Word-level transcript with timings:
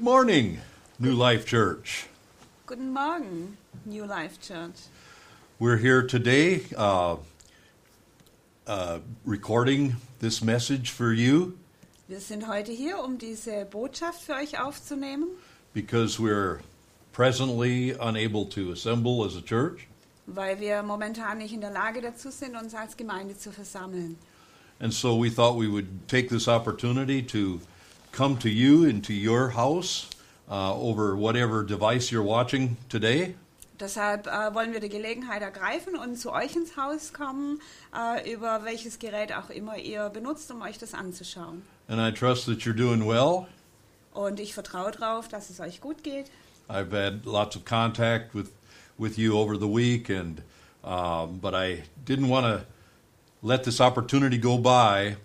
Good 0.00 0.06
morning, 0.06 0.60
New 0.98 1.12
Life 1.12 1.44
Church. 1.44 2.06
Guten 2.64 2.90
Morgen, 2.90 3.58
New 3.84 4.06
Life 4.06 4.40
Church. 4.40 4.76
We're 5.58 5.76
here 5.76 6.02
today 6.02 6.62
uh, 6.74 7.16
uh, 8.66 9.00
recording 9.26 9.96
this 10.20 10.42
message 10.42 10.88
for 10.88 11.12
you 11.12 11.58
Wir 12.08 12.20
sind 12.20 12.48
heute 12.48 12.72
hier, 12.72 12.98
um 12.98 13.18
diese 13.18 13.66
Botschaft 13.66 14.22
für 14.22 14.36
euch 14.36 14.58
aufzunehmen, 14.58 15.28
because 15.74 16.18
we're 16.18 16.60
presently 17.12 17.90
unable 17.90 18.46
to 18.46 18.72
assemble 18.72 19.26
as 19.26 19.36
a 19.36 19.42
church. 19.42 19.86
weil 20.26 20.58
wir 20.60 20.82
momentan 20.82 21.36
nicht 21.36 21.52
in 21.52 21.60
der 21.60 21.72
Lage 21.72 22.00
dazu 22.00 22.30
sind, 22.30 22.56
uns 22.56 22.74
als 22.74 22.96
Gemeinde 22.96 23.36
zu 23.36 23.52
versammeln. 23.52 24.16
And 24.80 24.94
so 24.94 25.14
we 25.14 25.28
thought 25.28 25.58
we 25.58 25.68
would 25.70 26.08
take 26.08 26.30
this 26.30 26.48
opportunity 26.48 27.20
to 27.24 27.60
come 28.12 28.38
to 28.38 28.48
you 28.48 28.84
into 28.84 29.12
your 29.12 29.50
house 29.50 30.08
uh, 30.50 30.74
over 30.74 31.16
whatever 31.16 31.64
device 31.64 32.10
you're 32.10 32.22
watching 32.22 32.76
today. 32.88 33.34
Deshalb 33.78 34.26
äh, 34.26 34.54
wollen 34.54 34.74
wir 34.74 34.80
die 34.80 34.90
Gelegenheit 34.90 35.40
ergreifen 35.40 35.96
und 35.96 36.16
zu 36.16 36.32
euch 36.32 36.54
ins 36.54 36.76
Haus 36.76 37.14
kommen, 37.14 37.60
äh, 37.96 38.30
über 38.30 38.64
welches 38.64 38.98
Gerät 38.98 39.32
auch 39.32 39.48
immer 39.48 39.78
ihr 39.78 40.10
benutzt, 40.10 40.50
um 40.50 40.60
euch 40.60 40.76
das 40.76 40.92
anzuschauen. 40.92 41.62
And 41.88 41.98
I 41.98 42.12
trust 42.12 42.44
that 42.46 42.58
you're 42.60 42.76
doing 42.76 43.06
well. 43.08 43.46
Und 44.12 44.38
ich 44.38 44.52
vertraue 44.52 44.90
darauf, 44.90 45.28
dass 45.28 45.48
es 45.48 45.60
euch 45.60 45.80
gut 45.80 46.02
geht. 46.02 46.30
I've 46.68 46.92
had 46.92 47.24
lots 47.24 47.56
of 47.56 47.64
contact 47.64 48.34
with, 48.34 48.50
with 48.98 49.16
you 49.16 49.36
over 49.36 49.56
the 49.58 49.66
week, 49.66 50.10
and 50.10 50.42
um, 50.84 51.38
but 51.40 51.54
I 51.54 51.84
didn't 52.04 52.28
want 52.28 52.46
to 52.46 52.66
let 53.42 53.64
this 53.64 53.80
opportunity 53.80 54.38
go 54.38 54.58
by 54.58 55.16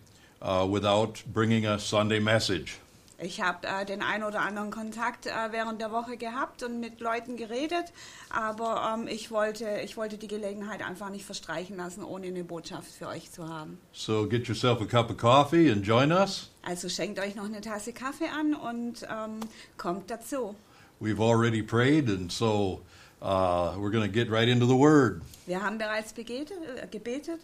uh, 0.42 0.68
without 0.70 1.24
bringing 1.34 1.66
a 1.66 1.78
Sunday 1.80 2.20
message. 2.20 2.80
Ich 3.18 3.42
habe 3.42 3.66
äh, 3.66 3.86
den 3.86 4.02
ein 4.02 4.24
oder 4.24 4.42
anderen 4.42 4.72
Kontakt 4.72 5.26
äh, 5.26 5.32
während 5.52 5.80
der 5.80 5.92
Woche 5.92 6.18
gehabt 6.18 6.64
und 6.64 6.82
mit 6.82 7.00
Leuten 7.00 7.38
geredet, 7.38 7.94
aber 8.30 8.94
ähm, 8.94 9.08
ich, 9.08 9.32
wollte, 9.32 9.80
ich 9.84 9.96
wollte 9.96 10.18
die 10.18 10.28
Gelegenheit 10.28 10.86
einfach 10.86 11.10
nicht 11.10 11.26
verstreichen 11.26 11.78
lassen, 11.78 12.04
ohne 12.04 12.28
eine 12.28 12.44
Botschaft 12.44 12.92
für 12.92 13.08
euch 13.08 13.32
zu 13.32 13.48
haben. 13.48 13.78
So 13.94 14.28
get 14.28 14.48
yourself 14.48 14.82
a 14.82 14.86
cup 14.86 15.10
of 15.10 15.18
coffee 15.18 15.72
and 15.72 15.86
join 15.86 16.12
us. 16.12 16.52
Also 16.64 16.90
schenkt 16.90 17.20
euch 17.20 17.36
noch 17.36 17.46
eine 17.46 17.62
Tasse 17.62 17.94
Kaffee 17.94 18.28
an 18.28 18.54
und 18.54 19.04
ähm, 19.04 19.40
kommt 19.78 20.12
dazu. 20.12 20.56
We've 21.00 21.22
already 21.22 21.62
prayed, 21.62 22.10
and 22.10 22.32
so 22.32 22.82
uh, 23.22 23.76
we're 23.78 23.92
going 23.92 24.06
to 24.06 24.12
get 24.12 24.30
right 24.30 24.48
into 24.48 24.66
the 24.66 24.78
Word. 24.78 25.22
Wir 25.46 25.62
haben 25.62 25.78
bereits 25.78 26.12
begetet, 26.12 26.58
äh, 26.82 26.88
gebetet 26.88 27.40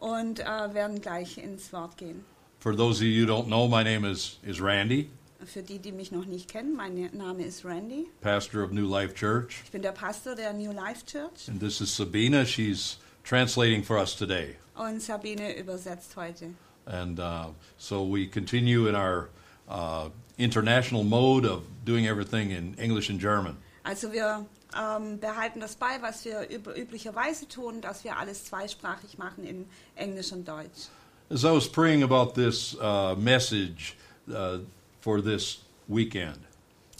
und 0.00 0.40
äh, 0.40 0.44
werden 0.74 1.00
gleich 1.00 1.38
ins 1.38 1.72
Wort 1.72 1.96
gehen. 1.96 2.24
For 2.58 2.76
those 2.76 3.00
of 3.00 3.06
you 3.08 3.24
who 3.26 3.32
don't 3.32 3.46
know, 3.46 3.66
my 3.68 3.82
name 3.82 4.04
is, 4.04 4.38
is 4.42 4.60
Randy, 4.60 5.08
Für 5.46 5.62
die, 5.62 5.78
die 5.78 5.92
mich 5.92 6.12
noch 6.12 6.26
nicht 6.26 6.50
kennen, 6.50 6.76
mein 6.76 7.08
Name 7.14 7.42
ist 7.44 7.64
Randy. 7.64 8.06
pastor 8.20 8.62
of 8.62 8.72
New 8.72 8.86
Life 8.86 9.14
Church, 9.14 9.62
Ich 9.64 9.70
bin 9.70 9.80
der 9.82 9.92
Pastor 9.92 10.34
der 10.34 10.52
New 10.52 10.72
Life 10.72 11.06
Church 11.06 11.48
and 11.48 11.58
this 11.60 11.80
is 11.80 11.94
Sabina. 11.94 12.44
She's 12.44 12.98
translating 13.24 13.82
for 13.82 13.96
us 13.98 14.14
today. 14.16 14.56
und 14.74 15.00
Sabine 15.00 15.56
übersetzt 15.58 16.16
heute. 16.16 16.54
And 16.86 17.18
uh, 17.20 17.48
so 17.78 18.02
we 18.04 18.26
continue 18.26 18.88
in 18.88 18.94
our 18.94 19.28
uh, 19.68 20.08
international 20.38 21.04
mode 21.04 21.46
of 21.46 21.62
doing 21.84 22.06
everything 22.06 22.50
in 22.50 22.74
English 22.78 23.08
and 23.10 23.18
German. 23.20 23.56
Also 23.84 24.12
wir 24.12 24.44
ähm, 24.78 25.18
behalten 25.18 25.60
das 25.60 25.74
bei, 25.76 26.00
was 26.00 26.24
wir 26.24 26.48
üb 26.50 26.66
üblicherweise 26.76 27.48
tun, 27.48 27.80
dass 27.80 28.04
wir 28.04 28.16
alles 28.16 28.44
zweisprachig 28.44 29.18
machen 29.18 29.44
in 29.44 29.66
Englisch 29.96 30.32
und 30.32 30.46
Deutsch. 30.46 30.88
As 31.30 31.44
I 31.44 31.48
was 31.52 31.68
praying 31.68 32.02
about 32.02 32.32
this 32.34 32.74
uh, 32.80 33.14
message 33.16 33.94
uh, 34.28 34.58
for 35.00 35.22
this 35.22 35.60
weekend, 35.88 36.38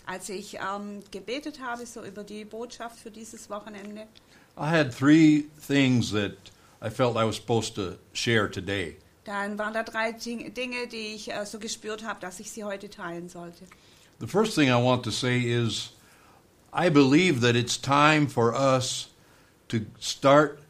Als 0.06 0.28
ich 0.28 0.54
ähm, 0.56 1.00
gebetet 1.12 1.60
habe 1.60 1.86
so 1.86 2.03
über 2.04 2.25
die 2.25 2.44
Botschaft 2.44 2.98
für 2.98 3.10
dieses 3.10 3.48
Wochenende, 3.50 4.02
I 4.56 4.66
had 4.69 4.92
three 4.97 5.44
things 5.66 6.10
that 6.12 6.32
I 6.82 6.91
felt 6.91 7.16
I 7.16 7.25
was 7.25 7.37
supposed 7.37 7.75
to 7.76 7.92
share 8.12 8.50
today. 8.50 8.97
dann 9.25 9.58
waren 9.58 9.75
da 9.75 9.82
drei 9.84 10.12
Ding- 10.12 10.52
Dinge, 10.54 10.87
die 10.88 11.14
ich 11.14 11.31
äh, 11.32 11.44
so 11.47 11.58
gespürt 11.60 12.02
habe, 12.04 12.19
dass 12.20 12.41
ich 12.41 12.50
sie 12.50 12.64
heute 12.64 12.88
teilen 12.91 13.28
sollte. 13.28 13.64
The 14.19 14.26
first 14.26 14.54
thing 14.54 14.69
I 14.69 14.75
want 14.82 15.04
to 15.04 15.10
say 15.10 15.38
is 15.41 15.92
I 16.72 16.88
believe 16.88 17.41
that 17.41 17.56
it's 17.56 17.76
time 17.76 18.26
for 18.26 18.54
us 18.54 19.08
to 19.69 19.86
start 19.98 20.60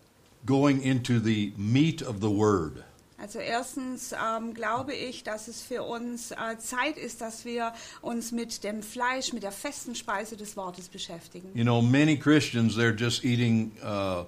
going 0.46 0.82
into 0.82 1.20
the 1.20 1.52
meat 1.56 2.02
of 2.02 2.20
the 2.20 2.30
Word. 2.30 2.84
Also 3.20 3.38
erstens 3.38 4.14
ähm, 4.14 4.54
glaube 4.54 4.94
ich, 4.94 5.24
dass 5.24 5.46
es 5.46 5.60
für 5.60 5.82
uns 5.82 6.30
äh, 6.30 6.56
Zeit 6.58 6.96
ist, 6.96 7.20
dass 7.20 7.44
wir 7.44 7.74
uns 8.00 8.32
mit 8.32 8.64
dem 8.64 8.82
Fleisch, 8.82 9.34
mit 9.34 9.42
der 9.42 9.52
festen 9.52 9.94
Speise 9.94 10.38
des 10.38 10.56
Wortes 10.56 10.88
beschäftigen. 10.88 11.50
You 11.54 11.64
know, 11.64 11.82
many 11.82 12.16
Christians, 12.16 12.76
they're 12.76 12.96
just 12.96 13.22
eating 13.22 13.72
uh, 13.84 14.24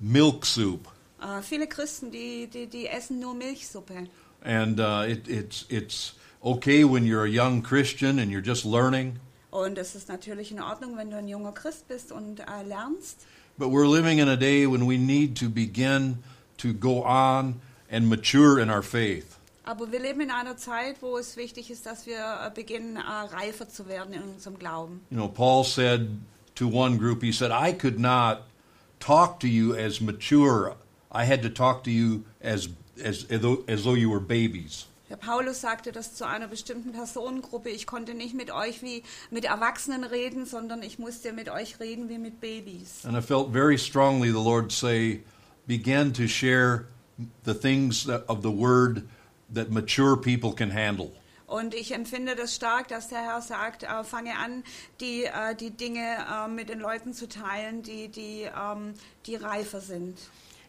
milk 0.00 0.46
soup. 0.46 0.88
Äh, 1.20 1.42
viele 1.42 1.66
Christen, 1.66 2.10
die, 2.10 2.46
die, 2.46 2.66
die 2.66 2.86
essen 2.86 3.20
nur 3.20 3.34
Milchsuppe. 3.34 4.08
And 4.42 4.80
uh, 4.80 5.04
it, 5.06 5.28
it's, 5.28 5.66
it's 5.68 6.14
okay 6.42 6.84
when 6.84 7.04
you're 7.04 7.24
a 7.24 7.30
young 7.30 7.62
Christian 7.62 8.18
and 8.18 8.30
you're 8.30 8.44
just 8.44 8.64
learning, 8.64 9.18
Und 9.54 9.78
es 9.78 9.94
ist 9.94 10.08
natürlich 10.08 10.50
in 10.50 10.60
Ordnung, 10.60 10.96
wenn 10.96 11.10
du 11.10 11.16
ein 11.16 11.28
junger 11.28 11.52
Christ 11.52 11.86
bist 11.86 12.10
und 12.10 12.40
äh, 12.40 12.64
lernst. 12.66 13.24
but 13.56 13.68
we're 13.68 13.86
living 13.86 14.18
in 14.18 14.28
a 14.28 14.36
day 14.36 14.66
when 14.66 14.84
we 14.84 14.98
need 14.98 15.36
to 15.36 15.48
begin 15.48 16.18
to 16.58 16.72
go 16.72 17.04
on 17.04 17.60
and 17.88 18.08
mature 18.08 18.58
in 18.58 18.68
our 18.68 18.82
faith. 18.82 19.38
Aber 19.64 19.92
wir 19.92 20.00
leben 20.00 20.20
in 20.20 20.32
einer 20.32 20.56
Zeit, 20.56 20.96
wo 21.00 21.16
es 21.18 21.36
wichtig 21.36 21.70
ist, 21.70 21.86
dass 21.86 22.04
wir 22.04 22.18
äh, 22.18 22.50
beginnen, 22.52 22.96
äh, 22.96 23.00
reifer 23.00 23.68
zu 23.68 23.86
werden 23.86 24.12
in 24.12 24.22
unserem 24.22 24.58
Glauben. 24.58 25.02
You 25.10 25.18
know, 25.18 25.28
Paul 25.28 25.62
said 25.62 26.08
to 26.56 26.68
one 26.68 26.98
group, 26.98 27.22
he 27.22 27.30
said, 27.30 27.52
I 27.52 27.72
could 27.72 28.00
not 28.00 28.42
talk 28.98 29.38
to 29.38 29.46
you 29.46 29.72
as 29.76 30.00
mature. 30.00 30.74
I 31.12 31.24
had 31.24 31.42
to 31.42 31.48
talk 31.48 31.84
to 31.84 31.90
you 31.90 32.24
as, 32.42 32.68
as, 33.02 33.24
as, 33.30 33.40
though, 33.40 33.62
as 33.68 33.84
though 33.84 33.94
you 33.94 34.10
were 34.10 34.20
babies. 34.20 34.86
Der 35.10 35.16
Paulus 35.16 35.60
sagte 35.60 35.92
das 35.92 36.14
zu 36.14 36.26
einer 36.26 36.48
bestimmten 36.48 36.92
Personengruppe. 36.92 37.68
Ich 37.68 37.86
konnte 37.86 38.14
nicht 38.14 38.34
mit 38.34 38.50
euch 38.50 38.82
wie 38.82 39.02
mit 39.30 39.44
Erwachsenen 39.44 40.02
reden, 40.02 40.46
sondern 40.46 40.82
ich 40.82 40.98
musste 40.98 41.32
mit 41.32 41.50
euch 41.50 41.78
reden 41.78 42.08
wie 42.08 42.18
mit 42.18 42.40
Babys. 42.40 43.04
And 43.04 43.16
I 43.16 43.20
felt 43.20 43.52
very 43.52 43.76
strongly 43.76 44.28
the 44.28 44.42
Lord 44.42 44.72
say, 44.72 45.22
begin 45.66 46.12
to 46.14 46.26
share 46.26 46.86
the 47.44 47.52
things 47.52 48.08
of 48.08 48.42
the 48.42 48.50
Word 48.50 49.02
that 49.52 49.70
mature 49.70 50.16
people 50.16 50.52
can 50.52 50.70
handle. 50.70 51.12
Und 51.46 51.74
ich 51.74 51.92
empfinde 51.92 52.34
das 52.34 52.54
stark, 52.54 52.88
dass 52.88 53.08
der 53.08 53.20
Herr 53.20 53.42
sagt, 53.42 53.82
äh, 53.82 54.02
fange 54.02 54.38
an, 54.38 54.64
die, 55.00 55.24
äh, 55.24 55.54
die 55.54 55.70
Dinge 55.70 56.00
äh, 56.00 56.48
mit 56.48 56.70
den 56.70 56.80
Leuten 56.80 57.12
zu 57.12 57.28
teilen, 57.28 57.82
die, 57.82 58.08
die, 58.08 58.44
ähm, 58.44 58.94
die 59.26 59.36
reifer 59.36 59.80
sind. 59.80 60.18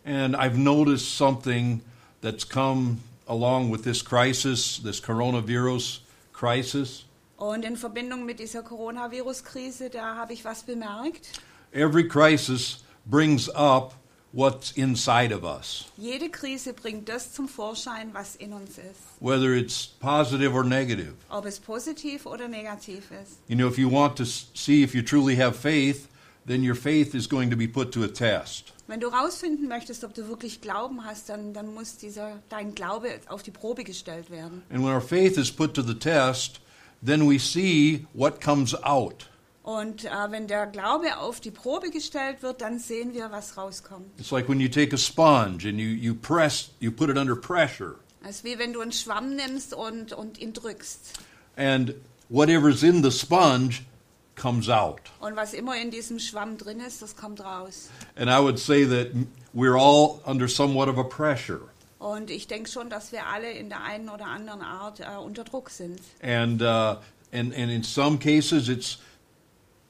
And 0.03 0.35
I've 0.35 0.57
noticed 0.57 1.17
something 1.17 1.81
that's 2.21 2.47
come 2.47 2.97
along 3.27 3.71
with 3.71 3.83
this 3.83 4.03
crisis, 4.03 4.79
this 4.83 4.99
coronavirus 5.01 5.99
crisis. 6.33 7.05
Oh, 7.37 7.49
und 7.51 7.65
in 7.65 7.75
Verbindung 7.75 8.25
mit 8.25 8.39
dieser 8.39 8.63
Coronavirus-Krise, 8.63 9.89
da 9.89 10.15
habe 10.15 10.33
ich 10.33 10.45
was 10.45 10.63
bemerkt. 10.63 11.31
Every 11.73 12.07
crisis 12.07 12.83
brings 13.05 13.49
up 13.49 13.93
what's 14.31 14.71
inside 14.73 15.31
of 15.33 15.43
us, 15.43 15.85
Jede 15.97 16.29
Krise 16.29 16.73
bringt 16.73 17.07
das 17.07 17.33
zum 17.33 17.47
Vorschein, 17.47 18.13
was 18.13 18.35
in 18.35 18.51
uns 18.53 18.77
ist. 18.77 18.99
whether 19.19 19.53
it's 19.53 19.85
positive 19.99 20.53
or 20.53 20.63
negative. 20.63 21.13
Ob 21.29 21.45
es 21.45 21.59
positiv 21.59 22.25
oder 22.25 22.47
negativ 22.47 23.11
ist. 23.11 23.39
You 23.47 23.55
know, 23.55 23.67
if 23.67 23.77
you 23.77 23.89
want 23.89 24.15
to 24.17 24.25
see 24.25 24.83
if 24.83 24.93
you 24.93 25.01
truly 25.01 25.35
have 25.37 25.55
faith, 25.57 26.07
then 26.47 26.63
your 26.67 26.75
faith 26.75 27.13
is 27.15 27.27
going 27.27 27.49
to 27.49 27.57
be 27.57 27.67
put 27.67 27.91
to 27.93 28.03
a 28.03 28.07
test. 28.07 28.73
Wenn 28.87 28.99
du 28.99 29.07
rausfinden 29.07 29.67
möchtest, 29.67 30.03
ob 30.03 30.13
du 30.13 30.27
wirklich 30.27 30.61
Glauben 30.61 31.03
hast, 31.05 31.29
dann, 31.29 31.53
dann 31.53 31.73
muss 31.73 31.97
dieser, 31.97 32.39
dein 32.49 32.75
Glaube 32.75 33.09
auf 33.27 33.41
die 33.41 33.51
Probe 33.51 33.83
gestellt 33.83 34.29
werden. 34.29 34.61
And 34.69 34.83
when 34.83 34.91
our 34.93 35.01
faith 35.01 35.37
is 35.37 35.51
put 35.51 35.73
to 35.73 35.81
the 35.81 35.95
test, 35.95 36.61
then 37.03 37.27
we 37.27 37.39
see 37.39 38.05
what 38.13 38.39
comes 38.41 38.75
out. 38.83 39.27
Und 39.63 40.05
äh, 40.05 40.09
wenn 40.29 40.45
der 40.47 40.67
Glaube 40.67 41.17
auf 41.17 41.39
die 41.39 41.49
Probe 41.49 41.89
gestellt 41.89 42.43
wird, 42.43 42.61
dann 42.61 42.77
sehen 42.77 43.15
wir, 43.15 43.31
was 43.31 43.57
rauskommt. 43.57 44.05
It's 44.19 44.29
like 44.29 44.47
when 44.47 44.59
you 44.59 44.69
take 44.69 44.93
a 44.93 44.97
sponge 44.99 45.65
and 45.67 45.79
you, 45.79 45.87
you 45.87 46.13
press, 46.13 46.69
you 46.79 46.91
put 46.91 47.09
it 47.09 47.17
under 47.17 47.35
pressure, 47.35 47.95
Es 48.23 48.37
ist 48.37 48.43
wie 48.43 48.59
wenn 48.59 48.73
du 48.73 48.81
einen 48.81 48.91
Schwamm 48.91 49.35
nimmst 49.35 49.73
und, 49.73 50.13
und 50.13 50.37
ihn 50.37 50.53
drückst. 50.53 51.13
and 51.57 51.95
whatever's 52.29 52.83
in 52.83 53.01
the 53.03 53.09
sponge 53.09 53.81
comes 54.35 54.69
out. 54.69 55.01
Und 55.19 55.35
was 55.35 55.53
immer 55.53 55.75
in 55.77 55.91
diesem 55.91 56.19
Schwamm 56.19 56.57
drin 56.57 56.79
ist, 56.79 57.01
das 57.01 57.15
kommt 57.15 57.41
raus. 57.41 57.89
And 58.15 58.29
I 58.29 58.39
would 58.39 58.59
say 58.59 58.85
that 58.85 59.11
we're 59.53 59.77
all 59.77 60.21
under 60.25 60.47
somewhat 60.47 60.87
of 60.87 60.97
a 60.97 61.03
pressure. 61.03 61.61
Und 61.99 62.29
ich 62.29 62.47
denke 62.47 62.69
schon, 62.69 62.89
dass 62.89 63.11
wir 63.11 63.25
alle 63.25 63.51
in 63.51 63.69
der 63.69 63.81
einen 63.81 64.09
oder 64.09 64.27
anderen 64.27 64.61
Art 64.61 64.99
äh, 64.99 65.17
unter 65.17 65.43
Druck 65.43 65.69
sind. 65.69 65.99
And, 66.21 66.61
uh, 66.61 66.97
and, 67.31 67.53
and 67.53 67.71
in 67.71 67.83
some 67.83 68.19
cases, 68.19 68.69
it's 68.69 68.99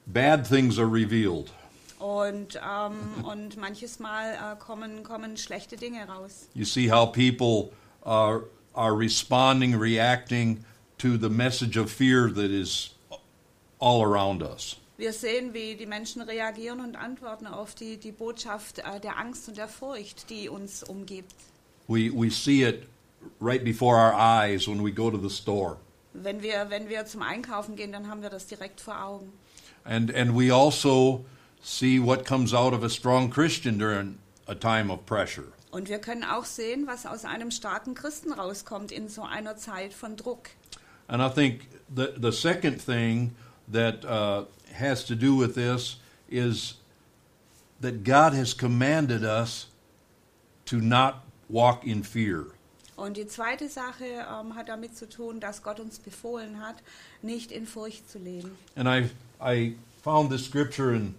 bad 0.06 0.46
things 0.46 0.78
are 0.78 0.90
revealed. 0.90 1.50
Und, 1.98 2.60
ähm, 2.62 3.24
und 3.24 3.56
manches 3.56 3.98
Mal 3.98 4.34
äh, 4.34 4.56
kommen, 4.58 5.02
kommen 5.02 5.36
schlechte 5.36 5.76
Dinge 5.76 6.06
raus. 6.06 6.48
You 6.54 6.64
see 6.64 6.90
how 6.90 7.10
people 7.10 7.72
are, 8.02 8.44
are 8.74 8.96
responding, 8.96 9.74
reacting 9.74 10.64
to 10.98 11.16
the 11.16 11.28
message 11.28 11.76
of 11.76 11.90
fear 11.90 12.28
that 12.28 12.50
is 12.50 12.95
all 13.86 14.02
around 14.02 14.42
us. 14.42 14.76
Wir 14.98 15.12
sehen, 15.12 15.52
wie 15.52 15.76
die 15.76 15.86
Menschen 15.86 16.22
reagieren 16.22 16.80
und 16.80 16.96
antworten 16.96 17.46
auf 17.46 17.74
die, 17.74 17.98
die 17.98 18.12
Botschaft 18.12 18.78
äh, 18.78 18.98
der 18.98 19.18
Angst 19.18 19.46
und 19.46 19.58
der 19.58 19.68
Furcht, 19.68 20.30
die 20.30 20.48
uns 20.48 20.82
umgibt. 20.82 21.34
We, 21.86 22.10
we 22.12 22.30
see 22.30 22.64
it 22.64 22.88
right 23.40 23.62
before 23.62 23.96
our 23.96 24.14
eyes 24.14 24.66
when 24.66 24.82
we 24.82 24.90
go 24.90 25.10
to 25.10 25.18
the 25.18 25.30
store. 25.30 25.76
Wenn 26.14 26.42
wir, 26.42 26.70
wenn 26.70 26.88
wir 26.88 27.04
zum 27.04 27.22
Einkaufen 27.22 27.76
gehen, 27.76 27.92
dann 27.92 28.08
haben 28.08 28.22
wir 28.22 28.30
das 28.30 28.46
direkt 28.46 28.80
vor 28.80 29.04
Augen. 29.04 29.32
And, 29.84 30.12
and 30.14 30.34
we 30.34 30.52
also 30.52 31.24
see 31.62 32.00
what 32.02 32.24
comes 32.24 32.54
out 32.54 32.72
of 32.72 32.82
a 32.82 32.88
strong 32.88 33.30
Christian 33.30 33.78
during 33.78 34.18
a 34.46 34.54
time 34.54 34.90
of 34.90 35.04
pressure. 35.04 35.52
Und 35.70 35.90
wir 35.90 35.98
können 35.98 36.24
auch 36.24 36.46
sehen, 36.46 36.86
was 36.86 37.04
aus 37.04 37.26
einem 37.26 37.50
starken 37.50 37.94
Christen 37.94 38.32
rauskommt 38.32 38.90
in 38.90 39.10
so 39.10 39.22
einer 39.22 39.56
Zeit 39.56 39.92
von 39.92 40.16
Druck. 40.16 40.48
And 41.06 41.22
I 41.22 41.28
think 41.28 41.68
the, 41.94 42.08
the 42.20 42.32
second 42.32 42.82
thing 42.84 43.36
that 43.68 44.04
uh, 44.04 44.44
has 44.72 45.04
to 45.04 45.14
do 45.14 45.34
with 45.34 45.54
this 45.54 45.96
is 46.28 46.74
that 47.80 48.04
God 48.04 48.32
has 48.34 48.54
commanded 48.54 49.24
us 49.24 49.66
to 50.66 50.80
not 50.80 51.24
walk 51.48 51.84
in 51.84 52.02
fear. 52.02 52.46
Und 52.96 53.18
die 53.18 53.26
zweite 53.26 53.68
Sache 53.68 54.04
ähm, 54.04 54.54
hat 54.54 54.70
damit 54.70 54.96
zu 54.96 55.06
tun, 55.06 55.38
dass 55.38 55.62
Gott 55.62 55.80
uns 55.80 55.98
befohlen 55.98 56.60
hat, 56.60 56.76
nicht 57.20 57.52
in 57.52 57.66
Furcht 57.66 58.10
zu 58.10 58.18
leben. 58.18 58.56
And 58.74 58.88
I, 58.88 59.10
I 59.40 59.76
found 60.02 60.30
this 60.30 60.46
scripture 60.46 60.94
in 60.94 61.14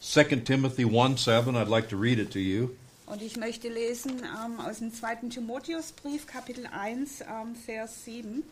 2 0.00 0.44
Timothy 0.44 0.84
1 0.84 1.24
7. 1.24 1.56
I'd 1.56 1.68
like 1.68 1.88
to 1.88 1.96
read 1.96 2.18
it 2.18 2.30
to 2.32 2.38
you. 2.38 2.76
Und 3.06 3.22
ich 3.22 3.36
möchte 3.36 3.68
lesen 3.68 4.22
ähm, 4.22 4.60
aus 4.60 4.78
dem 4.78 4.92
2. 4.92 5.28
Timotheusbrief, 5.30 6.26
Kapitel 6.26 6.66
1, 6.66 7.22
ähm, 7.22 7.54
Vers 7.54 8.04
7. 8.04 8.42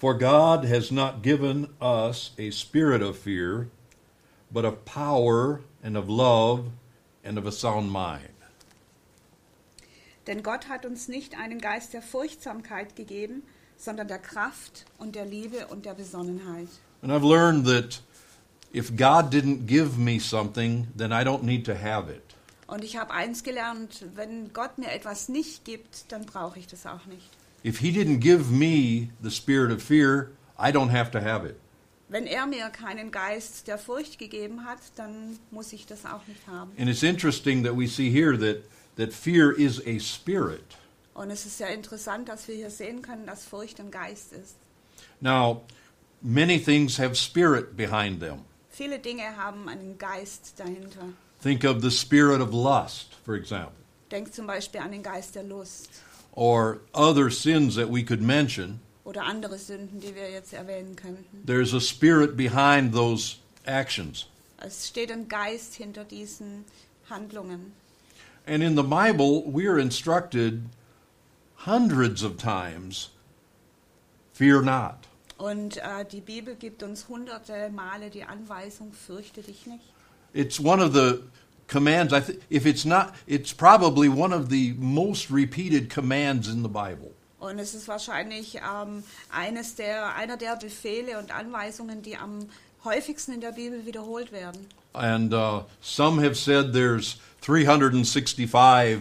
For 0.00 0.14
God 0.14 0.64
has 0.64 0.90
not 0.90 1.22
given 1.22 1.68
us 1.78 2.30
a 2.38 2.50
spirit 2.52 3.02
of 3.02 3.18
fear, 3.18 3.68
but 4.50 4.64
of 4.64 4.86
power 4.86 5.60
and 5.84 5.94
of 5.94 6.08
love 6.08 6.70
and 7.22 7.36
of 7.36 7.46
a 7.46 7.52
sound 7.52 7.92
mind. 7.92 8.30
Denn 10.26 10.42
Gott 10.42 10.70
hat 10.70 10.86
uns 10.86 11.08
nicht 11.08 11.36
einen 11.38 11.60
Geist 11.60 11.92
der 11.92 12.00
Furchtsamkeit 12.00 12.96
gegeben, 12.96 13.42
sondern 13.76 14.08
der 14.08 14.18
Kraft 14.18 14.86
und 14.96 15.16
der 15.16 15.26
Liebe 15.26 15.66
und 15.66 15.84
der 15.84 15.94
Besonnenheit. 15.94 16.68
And 17.02 17.12
I've 17.12 17.22
learned 17.22 17.66
that 17.66 18.00
if 18.72 18.96
God 18.96 19.30
didn't 19.30 19.66
give 19.66 19.98
me 19.98 20.18
something, 20.18 20.86
then 20.96 21.12
I 21.12 21.24
don't 21.24 21.42
need 21.42 21.66
to 21.66 21.74
have 21.74 22.10
it. 22.10 22.22
Und 22.66 22.84
ich 22.84 22.96
habe 22.96 23.12
eins 23.12 23.42
gelernt, 23.42 24.06
wenn 24.14 24.54
Gott 24.54 24.78
mir 24.78 24.92
etwas 24.92 25.28
nicht 25.28 25.66
gibt, 25.66 26.10
dann 26.10 26.24
brauche 26.24 26.58
ich 26.58 26.66
das 26.66 26.86
auch 26.86 27.04
nicht. 27.04 27.28
If 27.64 27.78
He 27.78 27.92
didn't 27.92 28.20
give 28.20 28.50
me 28.50 29.10
the 29.22 29.30
spirit 29.30 29.70
of 29.70 29.82
fear, 29.82 30.32
I 30.58 30.72
don't 30.72 30.90
have 30.90 31.10
to 31.12 31.20
have 31.20 31.44
it. 31.44 31.56
Wenn 32.08 32.26
er 32.26 32.46
mir 32.46 32.70
keinen 32.70 33.12
Geist 33.12 33.68
der 33.68 33.78
Furcht 33.78 34.18
gegeben 34.18 34.64
hat, 34.64 34.80
dann 34.96 35.38
muss 35.52 35.72
ich 35.72 35.86
das 35.86 36.04
auch 36.04 36.26
nicht 36.26 36.46
haben. 36.48 36.72
And 36.76 36.88
it's 36.88 37.04
interesting 37.04 37.62
that 37.62 37.76
we 37.76 37.86
see 37.86 38.10
here 38.10 38.36
that, 38.36 38.64
that 38.96 39.12
fear 39.12 39.52
is 39.52 39.80
a 39.86 40.00
spirit. 40.00 40.76
Und 41.14 41.30
es 41.30 41.46
ist 41.46 41.60
ja 41.60 41.68
interessant, 41.68 42.28
dass 42.28 42.48
wir 42.48 42.56
hier 42.56 42.70
sehen 42.70 43.02
können, 43.02 43.26
dass 43.26 43.44
Furcht 43.44 43.78
ein 43.78 43.90
Geist 43.90 44.32
ist. 44.32 44.56
Now, 45.20 45.62
many 46.20 46.58
things 46.58 46.98
have 46.98 47.14
spirit 47.14 47.76
behind 47.76 48.20
them. 48.20 48.44
Viele 48.70 48.98
Dinge 48.98 49.36
haben 49.36 49.68
einen 49.68 49.98
Geist 49.98 50.54
dahinter. 50.58 51.12
Think 51.42 51.64
of 51.64 51.80
the 51.80 51.90
spirit 51.90 52.40
of 52.40 52.52
lust, 52.52 53.14
for 53.24 53.34
example, 53.34 53.72
Denk 54.10 54.34
zum 54.34 54.46
Beispiel 54.46 54.80
an 54.80 54.90
den 54.90 55.02
Geist 55.02 55.36
der 55.36 55.44
Lust 55.44 55.90
or 56.32 56.80
other 56.94 57.30
sins 57.30 57.74
that 57.76 57.90
we 57.90 58.02
could 58.02 58.22
mention. 58.22 58.80
oder 59.04 59.24
andere 59.24 59.58
Sünden, 59.58 60.00
die 60.00 60.14
wir 60.14 60.30
jetzt 60.30 60.52
erwähnen 60.52 60.94
könnten. 60.94 61.44
There's 61.44 61.74
a 61.74 61.80
spirit 61.80 62.36
behind 62.36 62.94
those 62.94 63.36
actions. 63.64 64.26
Es 64.58 64.86
steht 64.86 65.10
ein 65.10 65.28
Geist 65.28 65.74
hinter 65.74 66.04
diesen 66.04 66.64
Handlungen. 67.08 67.72
And 68.46 68.62
in 68.62 68.76
the 68.76 68.82
Bible, 68.82 69.42
we 69.46 69.66
are 69.68 69.78
instructed 69.78 70.62
hundreds 71.66 72.22
of 72.22 72.36
times 72.36 73.10
fear 74.32 74.62
not. 74.62 75.08
Und 75.38 75.78
äh, 75.78 76.04
die 76.04 76.20
Bibel 76.20 76.54
gibt 76.54 76.82
uns 76.82 77.08
hunderte 77.08 77.70
Male 77.70 78.10
die 78.10 78.24
Anweisung, 78.24 78.92
fürchte 78.92 79.42
dich 79.42 79.66
nicht. 79.66 79.84
It's 80.32 80.60
one 80.60 80.82
of 80.84 80.94
the 80.94 81.22
commands. 81.70 82.12
I 82.12 82.20
th- 82.20 82.38
if 82.50 82.66
it's 82.66 82.84
not, 82.84 83.14
it's 83.26 83.52
probably 83.52 84.08
one 84.08 84.32
of 84.34 84.50
the 84.50 84.74
most 84.78 85.30
repeated 85.30 85.88
commands 85.88 86.48
in 86.48 86.62
the 86.62 86.68
Bible. 86.68 87.12
Und 87.38 87.58
es 87.58 87.74
ist 87.74 87.88
wahrscheinlich 87.88 88.56
ähm, 88.56 89.02
eines 89.32 89.74
der, 89.76 90.14
einer 90.14 90.36
der 90.36 90.56
Befehle 90.56 91.18
und 91.18 91.34
Anweisungen, 91.34 92.02
die 92.02 92.18
am 92.18 92.46
häufigsten 92.84 93.32
in 93.32 93.40
der 93.40 93.52
Bibel 93.52 93.86
wiederholt 93.86 94.30
werden. 94.32 94.66
And 94.92 95.32
uh, 95.32 95.62
some 95.80 96.20
have 96.22 96.34
said 96.34 96.72
there's 96.74 97.16
365 97.40 99.00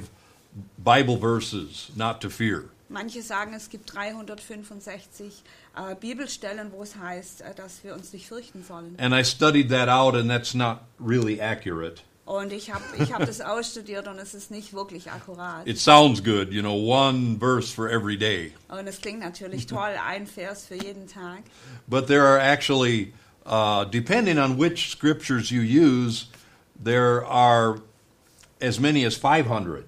Bible 0.77 1.17
verses 1.17 1.91
not 1.95 2.21
to 2.21 2.29
fear. 2.29 2.69
Manche 2.87 3.21
sagen, 3.21 3.53
es 3.53 3.69
gibt 3.69 3.93
365 3.93 5.43
äh, 5.75 5.95
Bibelstellen, 5.95 6.71
wo 6.71 6.81
es 6.81 6.95
heißt, 6.95 7.41
äh, 7.41 7.53
dass 7.53 7.83
wir 7.83 7.93
uns 7.93 8.13
nicht 8.13 8.27
fürchten 8.27 8.63
sollen. 8.63 8.95
And 8.97 9.13
I 9.13 9.23
studied 9.23 9.69
that 9.69 9.89
out, 9.89 10.15
and 10.15 10.29
that's 10.29 10.53
not 10.53 10.79
really 10.99 11.39
accurate. 11.39 12.01
Und 12.29 12.53
ich 12.53 12.71
habe 12.71 12.83
ich 12.99 13.11
hab 13.11 13.25
das 13.25 13.41
ausstudiert 13.55 14.07
und 14.07 14.19
es 14.19 14.35
ist 14.35 14.51
nicht 14.51 14.71
wirklich 14.71 15.09
akkurat. 15.11 15.65
It 15.67 15.79
sounds 15.79 16.23
good, 16.23 16.51
you 16.51 16.61
know, 16.61 16.75
one 16.75 17.39
verse 17.39 17.73
for 17.73 17.89
every 17.89 18.15
day. 18.15 18.53
Und 18.67 18.85
es 18.85 19.01
klingt 19.01 19.21
natürlich 19.21 19.65
toll, 19.65 19.95
ein 20.07 20.27
Vers 20.27 20.67
für 20.67 20.75
jeden 20.75 21.07
Tag. 21.07 21.41
But 21.87 22.05
there 22.05 22.27
are 22.27 22.39
actually, 22.39 23.13
uh, 23.47 23.83
depending 23.83 24.37
on 24.37 24.59
which 24.59 24.91
scriptures 24.91 25.49
you 25.49 25.61
use, 25.61 26.27
there 26.79 27.25
are 27.25 27.81
as 28.61 28.79
many 28.79 29.07
as 29.07 29.15
500. 29.15 29.85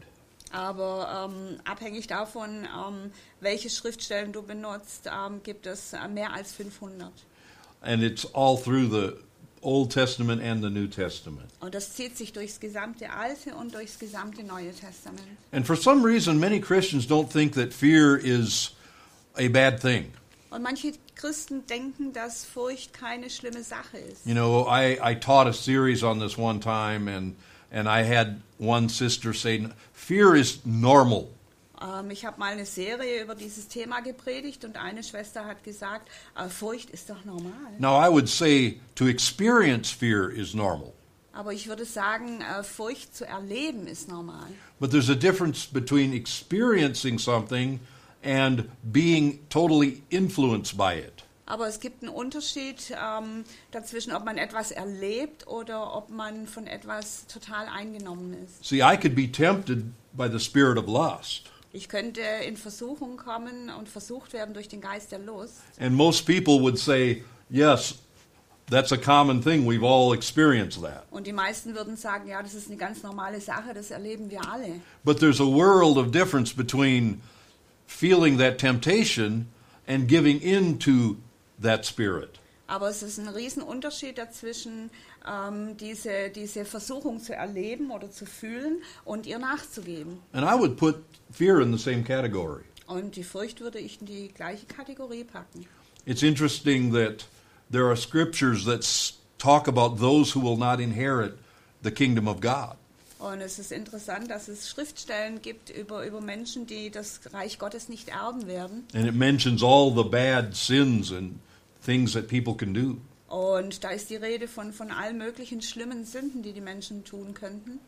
Aber 0.52 1.30
ähm, 1.30 1.60
abhängig 1.64 2.08
davon, 2.08 2.66
ähm, 2.66 3.12
welche 3.40 3.70
Schriftstellen 3.70 4.34
du 4.34 4.42
benutzt, 4.42 5.06
ähm, 5.06 5.44
gibt 5.44 5.68
es 5.68 5.94
äh, 5.94 6.08
mehr 6.08 6.34
als 6.34 6.54
500. 6.54 7.12
And 7.84 8.02
it's 8.02 8.26
all 8.34 8.58
through 8.58 8.90
the 8.90 9.14
Old 9.62 9.92
Testament 9.92 10.42
and 10.42 10.64
the 10.64 10.70
New 10.70 10.88
Testament. 10.88 11.50
Und 11.60 11.74
das 11.76 11.94
zieht 11.94 12.18
sich 12.18 12.34
durchs 12.34 12.60
gesamte 12.60 13.10
Alte 13.12 13.56
und 13.56 13.74
durchs 13.74 14.00
gesamte 14.00 14.44
Neue 14.44 14.72
Testament. 14.74 15.22
And 15.52 15.66
for 15.66 15.76
some 15.76 16.04
reason, 16.04 16.40
many 16.40 16.60
Christians 16.60 17.06
don't 17.06 17.30
think 17.30 17.54
that 17.54 17.74
fear 17.74 18.18
is 18.18 18.72
a 19.38 19.48
bad 19.48 19.80
thing. 19.80 20.12
Und 20.50 20.64
manche 20.64 20.94
Christen 21.16 21.66
denken, 21.68 22.12
dass 22.12 22.44
Furcht 22.44 22.94
keine 22.94 23.30
schlimme 23.30 23.64
Sache 23.64 23.98
ist. 23.98 24.26
You 24.26 24.34
know, 24.34 24.68
I, 24.68 24.98
I 25.02 25.16
taught 25.16 25.48
a 25.48 25.54
series 25.54 26.04
on 26.04 26.20
this 26.20 26.38
one 26.38 26.60
time, 26.60 27.08
and, 27.08 27.36
and 27.72 27.88
I 27.88 28.04
had 28.04 28.42
one 28.58 28.90
sister 28.90 29.34
say, 29.34 29.68
Fear 29.94 30.36
is 30.36 30.60
normal. 30.66 31.30
Ähm, 31.82 32.12
ich 32.12 32.26
habe 32.26 32.40
mal 32.40 32.52
eine 32.54 32.66
Serie 32.66 33.24
über 33.24 33.36
dieses 33.36 33.68
Thema 33.68 34.02
gepredigt 34.02 34.64
und 34.66 34.78
eine 34.78 35.04
Schwester 35.04 35.46
hat 35.46 35.64
gesagt, 35.64 36.10
äh, 36.38 36.48
Furcht 36.50 36.90
ist 36.92 37.10
doch 37.10 37.24
normal. 37.26 37.54
Now, 37.80 38.00
I 38.02 38.10
would 38.12 38.28
say 38.30 38.80
to 38.96 39.08
experience 39.08 39.90
fear 39.90 40.30
is 40.30 40.54
normal, 40.54 40.94
Aber 41.34 41.54
ich 41.54 41.68
würde 41.68 41.86
sagen, 41.86 42.42
äh, 42.42 42.64
Furcht 42.64 43.16
zu 43.16 43.26
erleben 43.26 43.88
ist 43.88 44.08
normal. 44.10 44.48
but 44.80 44.92
there's 44.92 45.10
a 45.10 45.16
difference 45.16 45.66
between 45.66 46.14
experiencing 46.14 47.18
something 47.20 47.80
and 48.24 48.66
being 48.92 49.40
totally 49.50 50.04
influenced 50.10 50.78
by 50.78 50.94
it. 51.00 51.24
Aber 51.48 51.68
es 51.68 51.80
gibt 51.82 52.02
einen 52.04 52.12
Unterschied 52.14 52.92
ähm, 52.92 53.44
dazwischen, 53.72 54.14
ob 54.14 54.24
man 54.24 54.38
etwas 54.38 54.72
erlebt 54.72 55.48
oder 55.48 55.96
ob 55.96 56.10
man 56.10 56.48
von 56.48 56.66
etwas 56.68 57.26
total 57.28 57.68
eingenommen 57.68 58.34
ist. 58.46 58.64
See, 58.64 58.78
I 58.82 58.96
could 58.96 59.16
be 59.16 59.30
tempted 59.30 59.84
by 60.14 60.30
the 60.32 60.40
spirit 60.40 60.78
of 60.78 60.86
lust, 60.88 61.50
Ich 61.74 61.88
könnte 61.88 62.22
in 62.46 62.58
Versuchung 62.58 63.16
kommen 63.18 63.70
und 63.70 63.88
versucht 63.88 64.34
werden 64.34 64.54
durch 64.54 64.68
den 64.68 64.82
Geist 64.82 65.12
der 65.12 65.20
Lust. 65.20 65.62
and 65.80 65.94
most 65.96 66.26
people 66.26 66.60
would 66.62 66.78
say, 66.78 67.24
Yes, 67.50 67.96
that's 68.70 68.92
a 68.92 68.98
common 68.98 69.42
thing. 69.42 69.66
We've 69.66 69.84
all 69.86 70.14
experienced 70.14 70.82
that. 70.82 71.04
Und 71.12 71.28
die 71.28 71.34
meisten 71.34 71.76
würden 71.76 71.96
sagen, 71.98 72.28
ja, 72.30 72.42
das 72.42 72.54
ist 72.54 72.68
eine 72.68 72.78
ganz 72.78 73.04
normale 73.04 73.40
Sache, 73.42 73.74
das 73.74 73.92
erleben 73.92 74.30
wir 74.30 74.48
alle. 74.50 74.82
But 75.04 75.20
there's 75.20 75.40
a 75.42 75.46
world 75.46 75.98
of 75.98 76.12
difference 76.12 76.54
between 76.54 77.22
feeling 77.88 78.38
that 78.38 78.58
temptation 78.58 79.48
and 79.88 80.08
giving 80.08 80.40
in 80.42 80.80
to 80.80 81.18
that 81.62 81.86
spirit. 81.86 82.40
Aber 82.68 82.88
es 82.90 83.04
ist 83.04 83.18
ein 83.20 83.28
Riesenunterschied 83.28 84.18
dazwischen, 84.18 84.90
ähm, 85.28 85.78
diese, 85.78 86.30
diese 86.30 86.66
Versuchung 86.66 87.22
zu 87.22 87.36
erleben 87.36 87.92
oder 87.92 88.12
zu 88.12 88.26
fühlen 88.26 88.82
und 89.06 89.26
ihr 89.26 89.40
nachzugeben. 89.40 90.20
And 90.34 90.46
I 90.46 90.60
would 90.60 90.78
put 90.78 91.04
fear 91.32 91.62
in 91.62 91.76
the 91.76 91.82
same 91.82 92.04
category. 92.04 92.64
Und 92.88 93.16
die 93.16 93.24
Furcht 93.24 93.62
würde 93.62 93.80
ich 93.80 94.02
in 94.02 94.08
die 94.08 94.30
gleiche 94.30 94.66
Kategorie 94.66 95.24
packen. 95.24 95.66
It's 96.06 96.24
interesting 96.24 96.92
that 96.94 97.26
there 97.72 97.86
are 97.86 97.96
scriptures 97.96 98.66
that 98.66 98.84
talk 99.38 99.68
about 99.68 99.98
those 99.98 100.36
who 100.36 100.42
will 100.42 100.58
not 100.58 100.80
inherit 100.80 101.38
the 101.84 101.92
kingdom 101.92 102.28
of 102.28 102.42
God. 102.42 102.76
Und 103.20 103.40
es 103.40 103.60
ist 103.60 103.72
interessant, 103.72 104.32
dass 104.32 104.48
es 104.48 104.68
Schriftstellen 104.68 105.44
gibt 105.44 105.70
über, 105.70 106.06
über 106.08 106.22
Menschen, 106.22 106.66
die 106.66 106.90
das 106.90 107.20
Reich 107.32 107.60
Gottes 107.60 107.88
nicht 107.88 108.10
erben 108.10 108.48
werden. 108.48 108.88
And 108.96 109.06
it 109.06 109.14
mentions 109.14 109.62
all 109.62 109.94
the 109.96 110.04
bad 110.04 110.56
sins 110.56 111.12
and 111.12 111.40
things 111.86 112.14
that 112.14 112.28
people 112.28 112.56
can 112.56 112.74
do. 112.74 112.98
Und 113.32 113.86
da 113.86 113.92
ist 113.92 114.10
die 114.10 114.18
Rede 114.18 114.50
von, 114.50 114.74
von 114.74 114.92
allen 114.92 115.18
möglichen 115.18 115.62
schlimmen 115.62 116.04
Sünden, 116.04 116.44
die 116.44 116.52
die 116.52 116.60
Menschen 116.60 117.06
tun 117.06 117.34
könnten. 117.34 117.80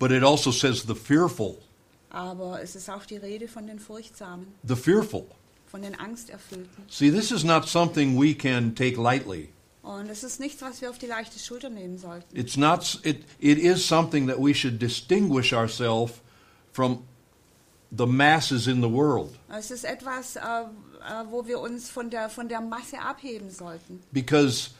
But 0.00 0.10
it 0.10 0.24
also 0.24 0.50
says 0.50 0.82
the 0.82 0.96
fearful, 0.96 1.58
Aber 2.10 2.60
es 2.60 2.74
ist 2.74 2.90
auch 2.90 3.04
die 3.06 3.18
Rede 3.18 3.46
von 3.46 3.68
den 3.68 3.78
Furchtsamen, 3.78 4.48
the 4.66 4.74
fearful. 4.74 5.26
von 5.70 5.82
den 5.82 5.94
Angsterfüllten. 5.94 6.84
See, 6.88 7.10
this 7.12 7.30
is 7.30 7.44
not 7.44 7.68
something 7.68 8.20
we 8.20 8.34
can 8.34 8.74
take 8.74 9.00
lightly. 9.00 9.50
Und 9.82 10.08
es 10.10 10.24
ist 10.24 10.40
nichts, 10.40 10.60
was 10.60 10.80
wir 10.80 10.90
auf 10.90 10.98
die 10.98 11.06
leichte 11.06 11.38
Schulter 11.38 11.70
nehmen 11.70 11.96
sollten. 11.96 12.36
It's 12.36 12.56
not 12.56 12.98
it 13.04 13.24
it 13.38 13.58
is 13.58 13.86
something 13.86 14.26
that 14.26 14.38
we 14.40 14.52
should 14.52 14.82
distinguish 14.82 15.52
ourselves 15.52 16.14
from 16.72 17.04
the 17.96 18.06
masses 18.06 18.66
in 18.66 18.82
the 18.82 18.90
world 18.90 19.30
Es 19.56 19.70
ist 19.70 19.84
etwas, 19.84 20.34
äh, 20.36 20.40
wo 21.30 21.46
wir 21.46 21.60
uns 21.60 21.90
von 21.90 22.10
der, 22.10 22.28
von 22.28 22.48
der 22.48 22.60
Masse 22.60 22.98
abheben 23.00 23.50
sollten. 23.50 24.00
because 24.12 24.70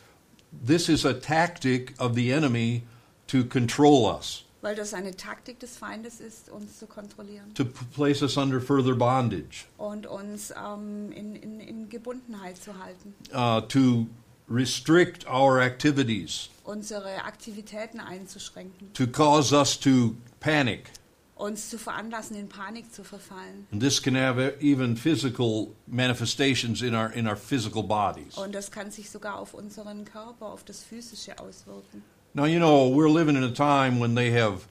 this 0.66 0.88
is 0.88 1.04
a 1.04 1.12
tactic 1.14 1.94
of 1.98 2.14
the 2.14 2.30
enemy 2.32 2.82
to 3.26 3.44
control 3.44 4.06
us, 4.06 4.44
Weil 4.60 4.74
das 4.74 4.92
eine 4.92 5.14
Taktik 5.16 5.60
des 5.60 5.76
Feindes 5.76 6.18
ist, 6.20 6.48
uns 6.50 6.78
zu 6.80 6.86
kontrollieren. 6.88 7.54
To 7.54 7.64
place 7.64 8.22
us 8.22 8.36
under 8.36 8.60
further 8.60 8.94
bondage, 8.94 9.66
und 9.76 10.06
uns 10.06 10.50
ähm, 10.50 11.12
in, 11.12 11.36
in, 11.36 11.60
in 11.60 11.88
Gebundenheit 11.88 12.56
zu 12.56 12.72
halten, 12.76 13.14
uh, 13.32 13.60
to 13.60 14.06
restrict 14.50 15.26
our 15.28 15.60
activities, 15.60 16.48
unsere 16.64 17.22
Aktivitäten 17.24 18.00
einzuschränken, 18.00 18.92
to 18.94 19.06
cause 19.06 19.54
us 19.54 19.78
to 19.78 20.16
panic. 20.40 20.90
Uns 21.38 21.70
zu 21.70 21.78
veranlassen, 21.78 22.36
in 22.36 22.48
Panik 22.48 22.92
zu 22.92 23.04
verfallen. 23.04 23.66
And 23.72 23.82
this 23.82 24.02
can 24.02 24.16
have 24.16 24.54
even 24.60 24.96
physical 24.96 25.68
manifestations 25.86 26.82
in 26.82 26.94
our 26.94 27.12
in 27.12 27.26
our 27.26 27.36
physical 27.36 27.82
bodies. 27.82 28.36
Und 28.36 28.54
das 28.54 28.70
kann 28.70 28.90
sich 28.90 29.10
sogar 29.10 29.38
auf 29.38 29.54
unseren 29.54 30.04
Körper, 30.04 30.46
auf 30.46 30.64
das 30.64 30.82
Physische 30.82 31.38
auswirken. 31.38 32.02
Now 32.34 32.46
you 32.46 32.58
know 32.58 32.90
we're 32.90 33.12
living 33.12 33.36
in 33.36 33.44
a 33.44 33.50
time 33.50 34.00
when 34.00 34.14
they 34.14 34.30
have 34.30 34.66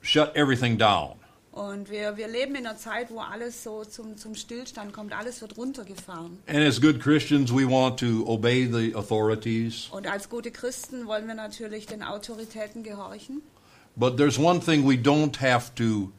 shut 0.00 0.34
everything 0.36 0.78
down. 0.78 1.16
Und 1.52 1.90
wir, 1.90 2.16
wir 2.16 2.28
leben 2.28 2.54
in 2.54 2.66
einer 2.66 2.78
Zeit, 2.78 3.10
wo 3.10 3.20
alles 3.20 3.62
so 3.62 3.84
zum, 3.84 4.16
zum 4.16 4.34
Stillstand 4.34 4.94
kommt, 4.94 5.12
alles 5.12 5.42
wird 5.42 5.58
runtergefahren. 5.58 6.38
And 6.46 6.60
as 6.60 6.80
good 6.80 6.98
Christians, 6.98 7.52
we 7.52 7.68
want 7.68 8.00
to 8.00 8.24
obey 8.26 8.66
the 8.66 8.94
authorities. 8.94 9.88
Und 9.90 10.06
als 10.06 10.30
gute 10.30 10.50
Christen 10.50 11.06
wollen 11.06 11.26
wir 11.26 11.34
natürlich 11.34 11.86
den 11.86 12.02
Autoritäten 12.02 12.82
gehorchen. 12.82 13.42
But 13.96 14.16
there's 14.16 14.38
one 14.38 14.60
thing 14.60 14.84
we 14.86 14.96
don't 14.96 15.36
have 15.36 15.74
to 15.76 16.10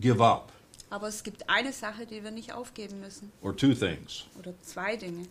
give 0.00 0.20
up, 0.20 0.52
Aber 0.90 1.08
es 1.08 1.22
gibt 1.22 1.48
eine 1.48 1.72
Sache, 1.72 2.06
die 2.06 2.22
wir 2.22 2.30
nicht 2.30 2.52
aufgeben 2.52 3.00
müssen. 3.00 3.32
or 3.42 3.54
two 3.56 3.74
things. 3.74 4.24
Oder 4.38 4.52
zwei 4.62 4.96
Dinge. 4.96 5.26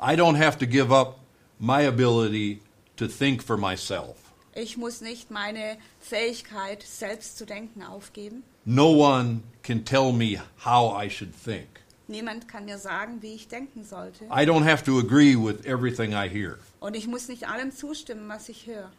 I 0.00 0.14
don't 0.16 0.36
have 0.38 0.58
to 0.58 0.66
give 0.66 0.92
up 0.92 1.18
my 1.58 1.86
ability 1.86 2.60
to 2.96 3.06
think 3.06 3.42
for 3.42 3.56
myself. 3.56 4.16
Ich 4.54 4.76
muss 4.76 5.00
nicht 5.00 5.30
meine 5.30 5.78
Fähigkeit, 6.00 6.82
selbst 6.82 7.38
zu 7.38 7.46
denken, 7.46 7.82
aufgeben. 7.82 8.42
No 8.64 8.90
one 8.90 9.42
can 9.62 9.84
tell 9.84 10.12
me 10.12 10.38
how 10.64 10.92
I 10.92 11.08
should 11.08 11.32
think. 11.34 11.68
Niemand 12.08 12.48
kann 12.48 12.64
mir 12.64 12.76
sagen, 12.78 13.22
wie 13.22 13.34
ich 13.34 13.46
denken 13.48 13.84
sollte. 13.84 14.24
I 14.26 14.44
don't 14.44 14.64
have 14.64 14.84
to 14.84 14.98
agree 14.98 15.36
with 15.36 15.64
everything 15.64 16.12
I 16.12 16.28
hear. 16.28 16.58
Und 16.80 16.96
ich 16.96 17.06
muss 17.06 17.28
nicht 17.28 17.48
allem 17.48 17.70
zustimmen, 17.72 18.28
was 18.28 18.48
ich 18.48 18.66
höre. 18.66 18.90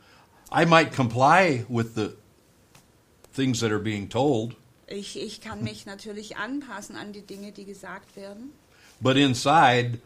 I 0.53 0.65
might 0.65 0.95
comply 0.95 1.65
with 1.69 1.93
the 1.95 2.11
things 3.33 3.59
that 3.61 3.71
are 3.71 3.79
being 3.79 4.07
told, 4.09 4.55
Ich, 4.87 5.17
ich 5.17 5.39
kann 5.41 5.63
mich 5.63 5.85
natürlich 5.85 6.35
anpassen 6.37 6.95
an 6.97 7.13
die 7.13 7.21
Dinge, 7.21 7.51
die 7.51 7.65
gesagt 7.65 8.15
werden. 8.15 8.51
but 9.01 9.15
inside, 9.17 9.99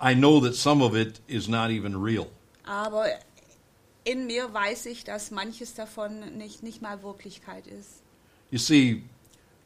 I 0.00 0.14
know 0.14 0.40
that 0.40 0.54
some 0.54 0.82
of 0.82 0.94
it 0.96 1.20
is 1.28 1.46
not 1.48 1.70
even 1.70 1.94
real. 2.02 2.28
Aber 2.66 3.06
in 4.04 4.26
mir 4.26 4.52
weiß 4.52 4.86
ich, 4.86 5.04
dass 5.04 5.30
manches 5.30 5.74
davon 5.74 6.36
nicht, 6.38 6.62
nicht 6.62 6.80
mal 6.82 7.02
Wirklichkeit 7.02 7.66
ist. 7.66 8.02
You 8.50 8.58
see, 8.58 9.02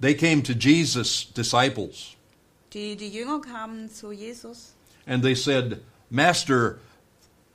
they 0.01 0.15
came 0.15 0.43
to 0.43 0.53
Jesus' 0.53 1.27
disciples 1.33 2.15
Die, 2.75 2.97
die 2.97 3.09
Jünger 3.09 3.41
kamen 3.41 3.91
zu 3.91 4.13
Jesus 4.13 4.75
and 5.07 5.23
they 5.23 5.35
said, 5.35 5.81
Master, 6.11 6.79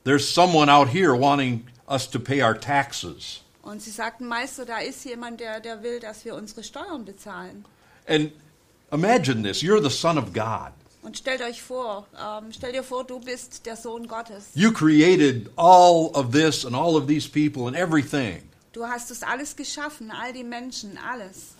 there's 0.04 0.28
someone 0.28 0.68
out 0.68 0.88
here 0.88 1.14
wanting 1.14 1.66
us 1.88 2.06
to 2.08 2.18
pay 2.18 2.40
our 2.42 2.54
taxes. 2.58 3.42
Und 3.64 3.82
sie 3.82 3.90
sagten, 3.90 4.26
Meister, 4.26 4.64
da 4.64 4.78
ist 4.78 5.04
jemand, 5.04 5.40
der, 5.40 5.60
der 5.60 5.82
will, 5.82 6.00
dass 6.00 6.24
wir 6.24 6.34
unsere 6.34 6.62
Steuern 6.62 7.04
bezahlen. 7.04 7.64
And 8.06 8.32
imagine 8.92 9.42
this 9.42 9.62
you're 9.62 9.82
the 9.82 9.94
Son 9.94 10.18
of 10.18 10.32
God. 10.32 10.72
Und 11.02 11.18
stellt 11.18 11.42
euch 11.42 11.62
vor, 11.62 12.06
ähm, 12.18 12.52
stell 12.52 12.72
dir 12.72 12.82
vor, 12.82 13.04
du 13.04 13.20
bist 13.20 13.66
der 13.66 13.76
Sohn 13.76 14.06
Gottes. 14.06 14.50
You 14.54 14.72
created 14.72 15.50
all 15.56 16.10
of 16.14 16.30
this 16.30 16.64
and 16.64 16.74
all 16.74 16.96
of 16.96 17.06
these 17.06 17.28
people 17.28 17.66
and 17.66 17.76
everything. 17.76 18.42
Du 18.72 18.86
hast 18.86 19.10
das 19.10 19.22
alles 19.22 19.54
geschaffen, 19.54 20.10
all 20.10 20.32
die 20.32 20.44
Menschen, 20.44 20.98
alles. 20.98 21.54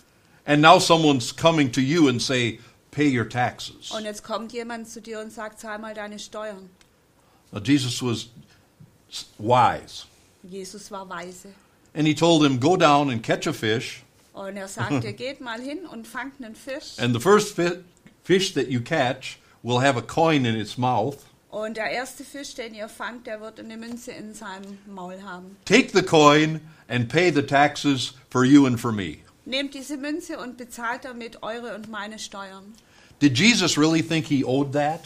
And 0.45 0.61
now 0.61 0.79
someone's 0.79 1.35
coming 1.35 1.71
to 1.71 1.81
you 1.81 2.07
and 2.07 2.21
say, 2.21 2.59
pay 2.91 3.07
your 3.07 3.27
taxes. 3.27 3.91
Und 3.91 4.03
jetzt 4.05 4.23
kommt 4.23 4.51
jemand 4.53 4.89
zu 4.89 5.01
dir 5.01 5.19
und 5.19 5.31
sagt, 5.31 5.59
zahl 5.59 5.79
mal 5.79 5.93
deine 5.93 6.19
Steuern. 6.19 6.69
Now, 7.51 7.61
Jesus 7.61 8.01
was 8.01 8.29
wise. 9.37 10.05
Jesus 10.43 10.91
war 10.91 11.07
weise. 11.07 11.49
And 11.95 12.05
he 12.05 12.13
told 12.13 12.43
him, 12.43 12.59
go 12.59 12.75
down 12.75 13.09
and 13.09 13.23
catch 13.23 13.47
a 13.47 13.53
fish. 13.53 14.03
Und 14.33 14.57
er 14.57 14.67
sagte, 14.67 15.13
geht 15.17 15.39
mal 15.39 15.61
hin 15.61 15.85
und 15.89 16.05
fangt 16.07 16.43
einen 16.43 16.55
Fisch. 16.55 16.99
And 16.99 17.13
the 17.13 17.21
first 17.21 17.55
fi- 17.55 17.83
fish 18.23 18.53
that 18.53 18.67
you 18.67 18.81
catch 18.81 19.39
will 19.63 19.79
have 19.79 19.97
a 19.97 20.01
coin 20.01 20.45
in 20.45 20.55
its 20.55 20.77
mouth. 20.77 21.23
Und 21.49 21.77
der 21.77 21.89
erste 21.89 22.25
Fisch, 22.25 22.53
den 22.55 22.73
ihr 22.75 22.89
fangt, 22.89 23.27
der 23.27 23.39
wird 23.39 23.61
eine 23.61 23.77
Münze 23.77 24.11
in 24.11 24.33
seinem 24.33 24.77
Maul 24.85 25.23
haben. 25.23 25.55
Take 25.63 25.91
the 25.93 26.03
coin 26.03 26.59
and 26.89 27.07
pay 27.07 27.31
the 27.31 27.41
taxes 27.41 28.13
for 28.29 28.43
you 28.43 28.65
and 28.65 28.77
for 28.77 28.91
me. 28.91 29.19
Nehmt 29.45 29.73
diese 29.73 29.95
Münze 29.95 30.37
und 30.37 30.57
bezahlt 30.57 31.05
damit 31.05 31.43
eure 31.43 31.75
und 31.75 31.89
meine 31.89 32.19
Steuern. 32.19 32.73
Did 33.21 33.37
Jesus 33.37 33.77
really 33.77 34.03
think 34.03 34.25
he 34.25 34.43
owed 34.43 34.73
that? 34.73 34.99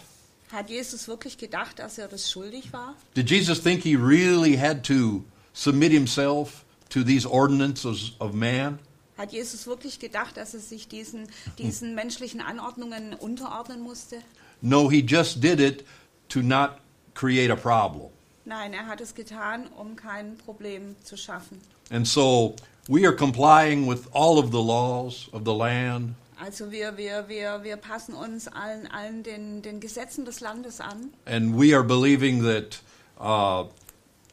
Hat 0.51 0.71
Jesus 0.71 1.07
wirklich 1.07 1.37
gedacht, 1.37 1.77
dass 1.77 1.99
er 1.99 2.07
das 2.07 2.31
schuldig 2.31 2.73
war? 2.73 2.95
Did 3.15 3.29
Jesus 3.29 3.61
think 3.61 3.83
he 3.83 3.95
really 3.95 4.57
had 4.57 4.83
to 4.87 5.23
submit 5.53 5.91
himself 5.91 6.65
to 6.89 7.03
these 7.03 7.25
ordinances 7.25 8.13
of 8.19 8.33
man? 8.33 8.79
Hat 9.17 9.33
Jesus 9.33 9.67
wirklich 9.67 9.99
gedacht, 9.99 10.37
dass 10.37 10.53
er 10.53 10.61
sich 10.61 10.87
diesen, 10.87 11.27
diesen 11.57 11.93
menschlichen 11.93 12.41
Anordnungen 12.41 13.13
unterordnen 13.13 13.81
musste? 13.81 14.21
No, 14.61 14.89
he 14.89 15.01
just 15.01 15.41
did 15.41 15.59
it 15.59 15.85
to 16.29 16.41
not 16.41 16.79
create 17.13 17.51
a 17.51 17.55
problem. 17.55 18.09
Nein, 18.45 18.73
er 18.73 18.87
hat 18.87 19.01
es 19.01 19.13
getan, 19.13 19.67
um 19.77 19.95
kein 19.95 20.37
Problem 20.37 20.95
zu 21.03 21.17
schaffen. 21.17 21.59
And 21.91 22.07
so 22.07 22.55
we 22.87 23.05
are 23.05 23.15
complying 23.15 23.87
with 23.87 24.07
all 24.13 24.39
of 24.39 24.51
the 24.51 24.61
laws 24.61 25.29
of 25.33 25.43
the 25.43 25.53
land. 25.53 26.15
Also 26.41 26.71
wir, 26.71 26.95
wir, 26.95 27.27
wir, 27.27 27.63
wir 27.63 27.75
passen 27.75 28.13
uns 28.13 28.47
allen, 28.47 28.87
allen 28.87 29.23
den, 29.23 29.61
den 29.61 29.81
Gesetzen 29.81 30.23
des 30.23 30.39
Landes 30.39 30.79
an 30.79 31.11
And 31.25 31.59
we 31.59 31.75
are 31.75 31.83
believing 31.83 32.43
that 32.43 32.79
uh, 33.19 33.65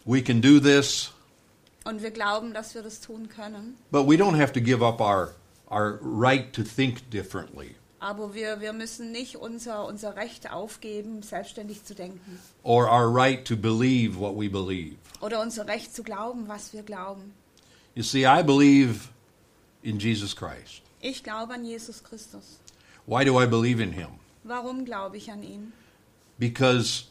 we 0.05 0.23
can 0.23 0.41
do 0.41 0.61
this, 0.61 1.11
und 1.87 2.02
wir 2.02 2.11
glauben, 2.11 2.52
dass 2.52 2.75
wir 2.75 2.83
das 2.83 3.00
tun 3.00 3.28
können. 3.28 3.76
but 3.90 4.07
we 4.07 4.16
don't 4.16 4.37
have 4.38 4.52
to 4.52 4.61
give 4.61 4.85
up 4.85 5.00
our, 5.00 5.35
our 5.71 5.99
right 6.02 6.52
to 6.52 6.62
think 6.62 7.09
differently 7.11 7.75
Aber 7.99 8.35
wir, 8.35 8.61
wir 8.61 8.73
müssen 8.75 9.11
nicht 9.11 9.37
unser, 9.37 9.87
unser 9.87 10.16
Recht 10.16 10.52
aufgeben, 10.52 11.23
selbstständig 11.23 11.85
zu 11.85 11.95
denken. 11.95 12.38
or 12.62 12.87
our 12.90 13.09
right 13.12 13.45
to 13.47 13.57
believe 13.57 14.19
what 14.21 14.35
we 14.37 14.49
believe. 14.50 14.97
Oder 15.23 15.40
unser 15.40 15.66
Recht 15.66 15.95
zu 15.95 16.02
glauben, 16.02 16.47
was 16.47 16.73
wir 16.75 16.83
glauben. 16.83 17.33
You 17.95 18.02
see, 18.02 18.26
I 18.26 18.43
believe 18.43 19.09
in 19.83 19.99
Jesus 19.99 20.37
Christ. 20.37 20.83
Ich 21.00 21.23
glaube 21.25 21.55
an 21.55 21.64
Jesus 21.64 22.05
Christus. 22.05 22.61
Why 23.07 23.25
do 23.25 23.40
I 23.40 23.47
believe 23.47 23.81
in 23.83 23.93
him? 23.93 24.09
Warum 24.45 24.85
glaube 24.85 25.16
ich 25.16 25.31
an 25.31 25.43
ihn? 25.43 25.73
Because 26.38 27.05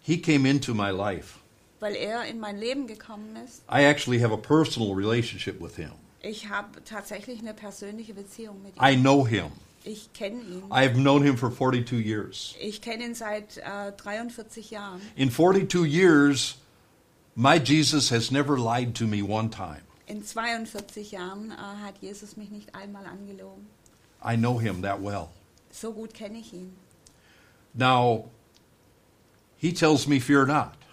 he 0.00 0.20
came 0.20 0.48
into 0.48 0.74
my 0.74 0.90
life. 0.90 1.40
Weil 1.84 1.96
er 1.96 2.24
in 2.24 2.40
mein 2.40 2.56
Leben 2.56 2.86
gekommen 2.86 3.36
ist. 3.44 3.62
I 3.70 3.84
actually 3.84 4.18
have 4.18 4.32
a 4.32 4.38
personal 4.38 4.94
relationship 4.94 5.60
with 5.60 5.76
him. 5.76 5.90
Ich 6.22 6.48
habe 6.48 6.82
tatsächlich 6.82 7.40
eine 7.40 7.52
persönliche 7.52 8.14
Beziehung 8.14 8.62
mit 8.62 8.74
ihm. 8.74 8.82
I 8.82 8.96
know 8.96 9.26
him. 9.26 9.52
Ich 9.84 10.10
kenne 10.14 10.40
ihn. 10.40 10.62
I've 10.70 10.94
known 10.94 11.22
him 11.22 11.36
for 11.36 11.50
42 11.50 12.00
years. 12.02 12.54
Ich 12.58 12.80
kenne 12.80 13.04
ihn 13.04 13.14
seit 13.14 13.58
äh, 13.58 13.92
43 13.98 14.70
Jahren. 14.70 15.02
In 15.14 15.30
42 15.30 15.84
years, 15.84 16.56
my 17.34 17.60
Jesus 17.62 18.10
has 18.10 18.30
never 18.30 18.56
lied 18.56 18.94
to 18.94 19.04
me 19.04 19.22
one 19.22 19.50
time. 19.50 19.82
In 20.06 20.24
42 20.24 21.12
Jahren 21.12 21.50
äh, 21.50 21.84
hat 21.84 21.96
Jesus 22.00 22.38
mich 22.38 22.48
nicht 22.48 22.74
einmal 22.74 23.04
angelogen. 23.04 23.66
I 24.24 24.36
know 24.36 24.58
him 24.58 24.80
that 24.80 25.02
well. 25.02 25.28
So 25.70 25.92
gut 25.92 26.14
kenne 26.14 26.38
ich 26.38 26.54
ihn. 26.54 26.72
Now, 27.74 28.30
he 29.58 29.70
tells 29.74 30.06
me, 30.08 30.18
Fear 30.18 30.46
not. 30.46 30.83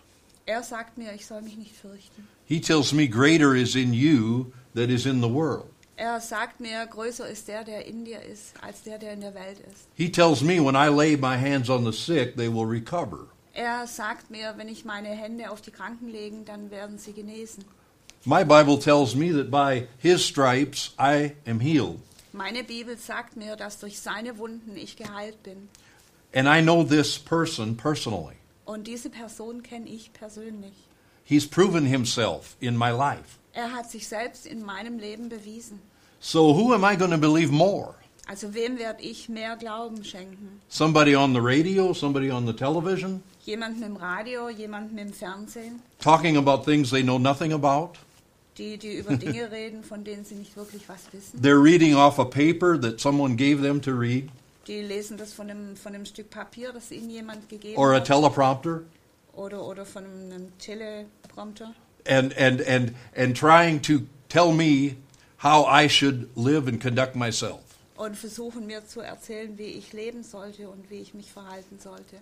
Er 0.46 0.64
sagt 0.64 0.98
mir, 0.98 1.14
ich 1.14 1.26
soll 1.26 1.42
mich 1.42 1.58
nicht 1.58 1.76
fürchten. 1.76 2.28
He 2.46 2.60
tells 2.60 2.94
me, 2.94 3.08
Greater 3.08 3.56
is 3.56 3.76
in 3.76 3.94
you 3.94 4.52
that 4.74 4.90
is 4.90 5.06
in 5.06 5.22
the 5.22 5.30
world. 5.30 5.68
Er 5.96 6.20
sagt 6.20 6.60
mir, 6.60 6.86
größer 6.88 7.28
ist 7.28 7.48
der, 7.48 7.64
der 7.64 7.86
in 7.86 8.06
dir 8.06 8.22
ist, 8.24 8.54
als 8.62 8.82
der, 8.84 8.98
der 8.98 9.14
in 9.14 9.22
der 9.22 9.36
Welt 9.36 9.60
ist. 9.60 9.88
He 9.96 10.10
tells 10.10 10.42
me, 10.42 10.60
When 10.60 10.76
I 10.76 10.88
lay 10.88 11.16
my 11.16 11.38
hands 11.38 11.70
on 11.70 11.86
the 11.86 11.92
sick, 11.92 12.36
they 12.36 12.52
will 12.52 12.66
recover. 12.66 13.28
Er 13.54 13.86
sagt 13.86 14.32
mir, 14.32 14.54
wenn 14.58 14.70
ich 14.70 14.86
meine 14.86 15.10
Hände 15.10 15.52
auf 15.52 15.62
die 15.62 15.72
Kranken 15.72 16.08
lege, 16.08 16.38
dann 16.46 16.72
werden 16.72 16.98
sie 16.98 17.14
genesen. 17.14 17.66
My 18.24 18.44
Bible 18.44 18.80
tells 18.80 19.16
me 19.16 19.32
that 19.34 19.52
by 19.52 19.88
his 19.98 20.24
stripes 20.24 20.94
I 21.00 21.36
am 21.46 21.60
healed. 21.60 22.00
Meine 22.34 22.64
Bibel 22.64 22.98
sagt 22.98 23.36
mir, 23.36 23.56
dass 23.56 23.80
durch 23.80 24.00
seine 24.00 24.38
Wunden 24.38 24.78
ich 24.78 24.96
geheilt 24.96 25.44
bin. 25.44 25.70
And 26.34 26.48
I 26.48 26.62
know 26.62 26.84
this 26.84 27.20
person 27.20 27.76
personally. 27.76 28.36
Und 28.72 28.88
diese 28.88 29.10
Person 29.10 29.64
kenne 29.64 29.90
ich 29.90 30.14
persönlich. 30.14 30.72
He's 31.26 31.46
proven 31.46 31.86
himself 31.86 32.56
in 32.62 32.78
my 32.78 32.90
life. 32.90 33.38
Er 33.52 33.74
hat 33.74 33.92
sich 33.92 34.08
selbst 34.08 34.46
in 34.46 34.64
meinem 34.64 34.98
Leben 34.98 35.28
bewiesen. 35.28 35.82
So 36.22 36.54
who 36.56 36.74
am 36.74 36.86
I 36.86 36.96
going 36.96 37.12
to 37.12 37.18
believe 37.18 37.52
more? 37.52 37.96
Also 38.28 38.54
wem 38.54 38.80
werde 38.80 39.04
ich 39.04 39.28
mehr 39.28 39.58
Glauben 39.58 40.06
schenken? 40.06 40.62
Somebody 40.70 41.18
on 41.18 41.34
the 41.34 41.42
radio, 41.42 41.94
somebody 41.94 42.32
on 42.32 42.46
the 42.46 42.54
television, 42.54 43.22
im 43.46 43.98
Radio, 43.98 44.48
im 44.48 45.12
Fernsehen, 45.12 45.82
talking 46.00 46.38
about 46.38 46.64
things 46.64 46.92
they 46.92 47.04
know 47.04 47.18
nothing 47.18 47.52
about? 47.52 47.98
die, 48.58 48.78
die 48.78 48.98
über 48.98 49.18
Dinge 49.18 49.52
reden, 49.52 49.84
von 49.84 50.04
denen 50.04 50.24
sie 50.24 50.36
nicht 50.36 50.56
wirklich 50.56 50.88
was 50.88 51.12
wissen. 51.12 51.42
They're 51.42 51.62
reading 51.62 51.96
off 51.96 52.20
a 52.20 52.26
paper 52.26 52.80
that 52.80 53.02
someone 53.02 53.36
gave 53.36 53.62
them 53.62 53.82
to 53.82 53.92
read, 53.92 54.30
Die 54.68 54.82
lesen 54.82 55.18
das 55.18 55.34
von 55.34 55.50
einem, 55.50 55.76
von 55.76 55.94
einem 55.96 56.06
Stück 56.06 56.30
Papier, 56.30 56.72
das 56.72 56.92
ihnen 56.92 57.10
jemand 57.10 57.50
gegeben 57.50 57.78
or 57.78 57.94
a 57.94 57.96
hat. 57.96 58.06
teleprompter, 58.06 58.82
Oder, 59.34 59.64
oder 59.66 59.86
von 59.86 60.06
einem 60.06 60.52
Teleprompter. 60.60 61.74
and, 62.08 62.36
and, 62.38 62.62
and, 62.68 62.94
and 63.16 63.36
trying 63.38 63.80
to 63.82 64.02
tell 64.30 64.52
me 64.52 64.98
how 65.38 65.66
I 65.66 65.88
should 65.88 66.30
live 66.36 66.68
and 66.68 66.80
conduct 66.82 67.16
myself. 67.16 67.62
Und 67.96 68.18
versuchen 68.18 68.66
mir 68.66 68.86
zu 68.86 69.02
erzählen, 69.02 69.58
wie 69.58 69.64
ich 69.78 69.94
leben 69.94 70.24
sollte 70.24 70.70
und 70.70 70.90
wie 70.90 71.00
ich 71.02 71.14
mich 71.14 71.32
verhalten 71.32 71.80
sollte. 71.80 72.18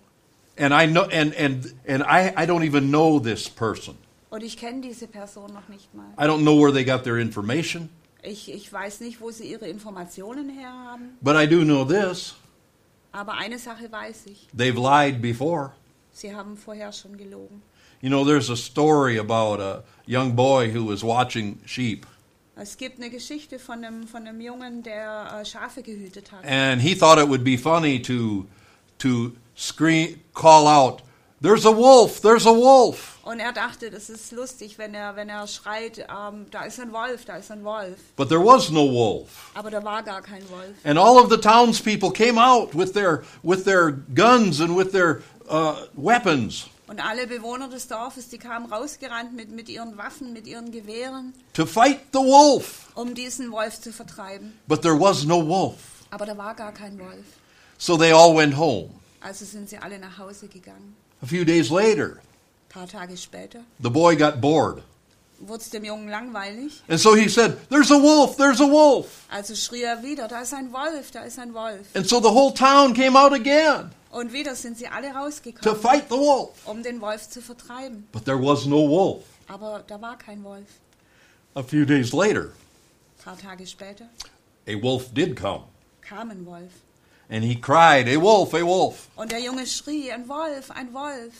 And 0.58 0.74
I 0.74 0.86
know, 0.86 1.04
and, 1.04 1.34
and, 1.38 1.74
and 1.86 2.02
I, 2.02 2.28
I 2.36 2.46
don't 2.46 2.64
even 2.66 2.88
know 2.90 3.18
this 3.18 3.48
person. 3.48 3.96
Und 4.30 4.42
ich 4.42 4.56
kenne 4.56 4.80
diese 4.82 5.06
Person 5.08 5.52
noch 5.52 5.68
nicht 5.68 5.92
mal. 5.94 6.06
I 6.18 6.26
don't 6.28 6.42
know 6.42 6.58
where 6.60 6.72
they 6.72 6.84
got 6.84 7.02
their 7.04 7.18
information, 7.18 7.88
Ich, 8.22 8.52
ich 8.52 8.72
weiß 8.72 9.00
nicht, 9.00 9.20
wo 9.20 9.30
sie 9.30 9.50
ihre 9.50 9.66
Informationen 9.68 10.48
herhaben. 10.50 11.16
but 11.22 11.36
I 11.36 11.46
do 11.48 11.62
know 11.64 11.84
this. 11.84 12.34
Aber 13.12 13.34
eine 13.34 13.58
Sache 13.58 13.90
weiß 13.90 14.26
ich. 14.26 14.46
They've 14.56 14.78
lied 14.78 15.20
before. 15.22 15.72
Sie 16.12 16.34
haben 16.34 16.56
vorher 16.56 16.92
schon 16.92 17.16
gelogen. 17.16 17.62
You 18.02 18.08
know, 18.08 18.24
there's 18.24 18.48
a 18.50 18.56
story 18.56 19.18
about 19.18 19.60
a 19.62 19.82
young 20.06 20.34
boy 20.34 20.70
who 20.72 20.86
was 20.90 21.02
watching 21.02 21.58
sheep, 21.66 22.06
Es 22.56 22.76
gibt 22.76 22.98
eine 22.98 23.10
Geschichte 23.10 23.58
von 23.58 23.84
einem, 23.84 24.06
von 24.06 24.26
einem 24.26 24.40
Jungen, 24.40 24.82
der 24.82 25.40
äh, 25.40 25.44
Schafe 25.46 25.82
gehütet 25.82 26.30
hat. 26.32 26.44
and 26.44 26.80
he 26.82 26.94
thought 26.94 27.18
it 27.18 27.28
would 27.28 27.42
be 27.44 27.56
funny 27.56 28.00
to, 28.00 28.46
to 28.98 29.32
scream, 29.56 30.20
call 30.34 30.66
out, 30.66 31.02
There's 31.42 31.64
a 31.64 31.74
wolf, 31.74 32.20
there's 32.20 32.46
a 32.46 32.54
wolf. 32.54 33.18
Und 33.22 33.40
er 33.40 33.52
dachte, 33.52 33.90
das 33.90 34.10
ist 34.10 34.30
lustig, 34.32 34.76
wenn 34.76 34.92
er, 34.92 35.16
wenn 35.16 35.30
er 35.30 35.46
schreit, 35.46 35.98
ähm, 36.00 36.46
da 36.50 36.64
ist 36.64 36.78
ein 36.78 36.92
Wolf, 36.92 37.24
da 37.24 37.36
ist 37.36 37.50
ein 37.50 37.64
Wolf. 37.64 37.96
But 38.16 38.28
there 38.28 38.44
was 38.44 38.70
no 38.70 38.82
wolf. 38.92 39.50
Aber 39.54 39.70
da 39.70 39.82
war 39.82 40.02
gar 40.02 40.20
kein 40.20 40.42
Wolf. 40.50 40.74
And 40.84 40.98
all 40.98 41.16
of 41.16 41.30
the 41.30 41.38
townspeople 41.38 42.10
came 42.12 42.38
out 42.38 42.74
with 42.74 42.92
their, 42.92 43.22
with 43.42 43.64
their 43.64 43.92
guns 44.14 44.60
and 44.60 44.76
with 44.76 44.92
their 44.92 45.22
uh, 45.48 45.76
weapons 45.94 46.66
Und 46.88 47.00
alle 47.00 47.26
Bewohner 47.26 47.68
des 47.68 47.86
Dorfes, 47.88 48.28
die 48.28 48.38
kamen 48.38 48.70
rausgerannt 48.70 49.34
mit, 49.34 49.48
mit 49.50 49.68
ihren 49.70 49.96
Waffen, 49.96 50.34
mit 50.34 50.46
ihren 50.46 50.70
Gewehren, 50.72 51.32
to 51.54 51.64
fight 51.64 52.00
the 52.12 52.18
wolf. 52.18 52.88
um 52.96 53.14
diesen 53.14 53.50
Wolf 53.50 53.80
zu 53.80 53.92
vertreiben. 53.94 54.58
But 54.66 54.82
there 54.82 54.98
was 55.00 55.24
no 55.24 55.46
wolf. 55.46 55.76
Aber 56.10 56.26
da 56.26 56.36
war 56.36 56.54
gar 56.54 56.72
kein 56.72 56.98
Wolf. 56.98 57.24
So 57.78 57.96
they 57.96 58.12
all 58.12 58.36
went 58.36 58.58
home. 58.58 58.90
Also 59.22 59.46
sind 59.46 59.70
sie 59.70 59.78
alle 59.78 59.98
nach 59.98 60.18
Hause 60.18 60.48
gegangen. 60.48 60.96
A 61.22 61.26
few 61.26 61.44
days 61.44 61.70
later, 61.70 62.16
Ein 62.16 62.68
paar 62.68 62.86
Tage 62.88 63.16
später 63.16 63.60
the 63.82 63.90
boy 63.90 64.16
got 64.16 64.40
bored. 64.40 64.82
wurde 65.38 65.62
es 65.62 65.70
dem 65.70 65.84
Jungen 65.84 66.08
langweilig. 66.08 66.82
And 66.88 66.98
so 67.00 67.14
he 67.14 67.28
said, 67.28 67.56
There's 67.70 67.90
a 67.90 68.00
wolf, 68.00 68.36
there's 68.36 68.60
a 68.60 68.66
wolf. 68.70 69.26
Also 69.30 69.54
schrie 69.54 69.82
er 69.82 70.02
wieder, 70.02 70.28
da 70.28 70.40
ist 70.42 70.52
ein 70.54 70.72
Wolf, 70.72 71.10
da 71.12 71.20
ist 71.22 71.38
ein 71.38 71.52
Wolf. 71.54 71.86
And 71.94 72.06
so 72.08 72.20
the 72.20 72.28
whole 72.28 72.52
town 72.54 72.94
came 72.94 73.16
out 73.18 73.32
again 73.32 73.90
Und 74.10 74.32
wieder 74.32 74.54
sind 74.56 74.76
sie 74.76 74.88
alle 74.88 75.12
to 75.12 75.18
rausgekommen, 75.18 75.80
fight 75.80 76.04
the 76.08 76.16
wolf. 76.16 76.50
um 76.66 76.82
den 76.82 77.00
Wolf 77.00 77.28
zu 77.30 77.40
vertreiben. 77.40 78.06
But 78.12 78.24
there 78.24 78.38
was 78.40 78.66
no 78.66 78.88
wolf. 78.88 79.24
Aber 79.48 79.82
da 79.86 80.00
war 80.00 80.16
kein 80.18 80.42
Wolf. 80.44 80.66
A 81.54 81.62
few 81.62 81.84
days 81.84 82.12
later, 82.12 82.52
Ein 83.18 83.24
paar 83.24 83.38
Tage 83.38 83.66
später 83.66 84.08
a 84.68 84.74
wolf 84.82 85.12
did 85.14 85.36
come. 85.36 85.64
kam 86.02 86.30
ein 86.30 86.44
Wolf. 86.46 86.70
And 87.30 87.44
he 87.44 87.54
cried, 87.54 88.08
A 88.08 88.20
wolf, 88.20 88.52
a 88.54 88.62
wolf. 88.64 89.08
Und 89.16 89.30
der 89.30 89.40
Junge 89.40 89.66
schrie, 89.66 90.10
ein 90.10 90.28
Wolf, 90.28 90.70
ein 90.72 90.92
Wolf. 90.92 91.32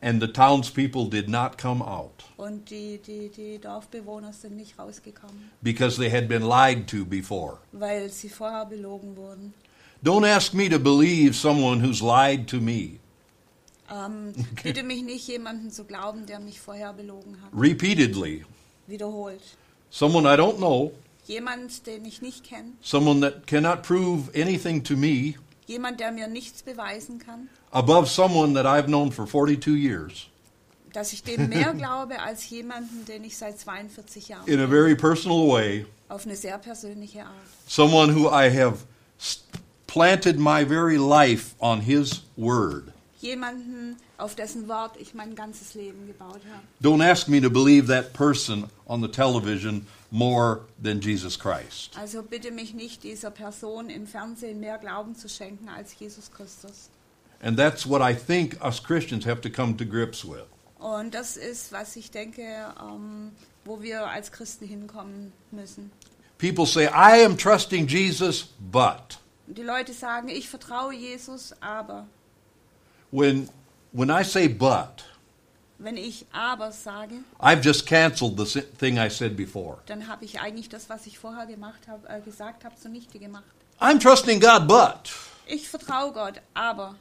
And 0.00 0.20
the 0.22 0.28
townspeople 0.28 1.08
did 1.08 1.28
not 1.28 1.56
come 1.58 1.82
out 1.82 2.24
Und 2.36 2.68
die, 2.70 2.98
die, 2.98 3.28
die 3.30 3.58
Dorfbewohner 3.58 4.32
sind 4.32 4.56
nicht 4.56 4.78
rausgekommen, 4.78 5.50
because 5.62 5.96
they 5.96 6.10
had 6.10 6.28
been 6.28 6.42
lied 6.42 6.86
to 6.88 7.04
before. 7.04 7.58
weil 7.72 8.10
sie 8.10 8.28
vorher 8.28 8.66
belogen 8.66 9.16
wurden. 9.16 9.54
Don't 10.04 10.26
ask 10.26 10.52
me 10.52 10.68
to 10.68 10.78
believe 10.78 11.34
someone 11.34 11.80
who's 11.82 12.00
lied 12.02 12.46
to 12.48 12.58
me 12.60 12.98
Ähm, 13.90 14.32
bitte 14.62 14.82
mich 14.82 15.02
nicht, 15.02 15.26
jemanden 15.28 15.70
zu 15.70 15.84
glauben, 15.84 16.26
der 16.26 16.40
mich 16.40 16.60
vorher 16.60 16.92
belogen 16.92 17.40
hat. 17.42 17.50
repeatedly. 17.54 18.44
Wiederholt. 18.86 19.40
Someone 19.90 20.26
I 20.26 20.36
don't 20.36 20.56
know, 20.58 20.92
Jemand, 21.26 21.86
den 21.86 22.04
ich 22.04 22.22
nicht 22.22 22.44
kenne. 22.44 22.72
someone 22.80 23.20
that 23.20 23.46
cannot 23.46 23.82
prove 23.82 24.30
anything 24.34 24.82
to 24.84 24.96
me 24.96 25.34
Jemand, 25.66 25.98
der 25.98 26.12
mir 26.12 26.28
nichts 26.28 26.62
beweisen 26.62 27.18
kann. 27.18 27.48
above 27.72 28.08
someone 28.08 28.54
that 28.54 28.66
I've 28.66 28.86
known 28.86 29.10
for 29.12 29.26
42 29.26 29.76
years 29.76 30.28
Dass 30.92 31.12
ich 31.12 31.22
dem 31.24 31.48
mehr 31.48 31.74
glaube 31.76 32.20
als 32.20 32.48
jemanden, 32.48 33.04
den 33.06 33.24
ich 33.24 33.36
seit 33.36 33.58
42 33.58 34.28
Jahren 34.28 34.46
in 34.48 34.60
a 34.60 34.66
very 34.66 34.94
personal 34.94 35.48
way. 35.48 35.84
Auf 36.08 36.24
eine 36.24 36.36
sehr 36.36 36.56
persönliche 36.58 37.22
Art. 37.24 37.32
Someone 37.66 38.14
who 38.14 38.28
I 38.28 38.48
have 38.48 38.84
planted 39.86 40.38
my 40.38 40.64
very 40.64 40.96
life 40.96 41.54
on 41.60 41.80
his 41.80 42.22
word. 42.36 42.92
Jemanden, 43.26 43.96
auf 44.18 44.34
dessen 44.34 44.68
Wort 44.68 44.96
ich 44.98 45.14
mein 45.14 45.34
ganzes 45.34 45.74
Leben 45.74 46.06
gebaut 46.06 46.40
habe. 46.52 46.62
Don't 46.80 47.02
ask 47.02 47.28
me 47.28 47.40
to 47.40 47.50
believe 47.50 47.88
that 47.88 48.12
person 48.12 48.70
on 48.86 49.02
the 49.02 49.08
television 49.08 49.86
more 50.10 50.60
than 50.82 51.00
Jesus 51.00 51.38
Christ. 51.38 51.96
Also 51.98 52.22
bitte 52.22 52.52
mich 52.52 52.72
nicht, 52.72 53.02
dieser 53.02 53.30
Person 53.30 53.90
im 53.90 54.06
Fernsehen 54.06 54.60
mehr 54.60 54.78
Glauben 54.78 55.16
zu 55.16 55.28
schenken 55.28 55.68
als 55.68 55.98
Jesus 55.98 56.30
Christus. 56.30 56.90
And 57.42 57.58
that's 57.58 57.86
what 57.86 58.00
I 58.00 58.14
think 58.14 58.58
us 58.64 58.82
Christians 58.82 59.26
have 59.26 59.40
to 59.42 59.50
come 59.50 59.76
to 59.76 59.84
grips 59.84 60.24
with. 60.24 60.46
Und 60.78 61.14
das 61.14 61.36
ist, 61.36 61.72
was 61.72 61.96
ich 61.96 62.10
denke, 62.10 62.42
ähm, 62.80 63.32
wo 63.64 63.82
wir 63.82 64.06
als 64.06 64.30
Christen 64.30 64.66
hinkommen 64.66 65.32
müssen. 65.50 65.90
People 66.38 66.66
say, 66.66 66.86
I 66.86 67.24
am 67.24 67.36
trusting 67.36 67.86
Jesus, 67.86 68.48
but. 68.58 69.18
Die 69.46 69.62
Leute 69.62 69.92
sagen, 69.92 70.28
ich 70.28 70.48
vertraue 70.48 70.94
Jesus, 70.94 71.54
aber 71.60 72.06
When, 73.10 73.48
when 73.92 74.10
I 74.10 74.22
say 74.24 74.48
but, 74.48 75.04
wenn 75.78 75.96
ich 75.96 76.24
aber 76.32 76.72
sage, 76.72 77.16
I've 77.38 77.62
just 77.62 77.86
canceled 77.86 78.38
the 78.38 78.62
thing 78.78 78.98
I 78.98 79.08
said 79.10 79.36
before. 79.36 79.78
dann 79.86 80.08
habe 80.08 80.24
ich 80.24 80.40
eigentlich 80.40 80.68
das, 80.68 80.88
was 80.88 81.06
ich 81.06 81.18
vorher 81.18 81.46
gemacht 81.46 81.86
habe, 81.88 82.08
äh, 82.08 82.20
gesagt 82.20 82.64
habe, 82.64 82.74
zunichte 82.76 83.18
gemacht. 83.18 83.44
I'm 83.80 84.00
trusting 84.00 84.40
God, 84.40 84.66
but. 84.66 85.12
Ich 85.46 85.68
vertraue 85.68 86.12
Gott, 86.12 86.40
aber, 86.54 86.94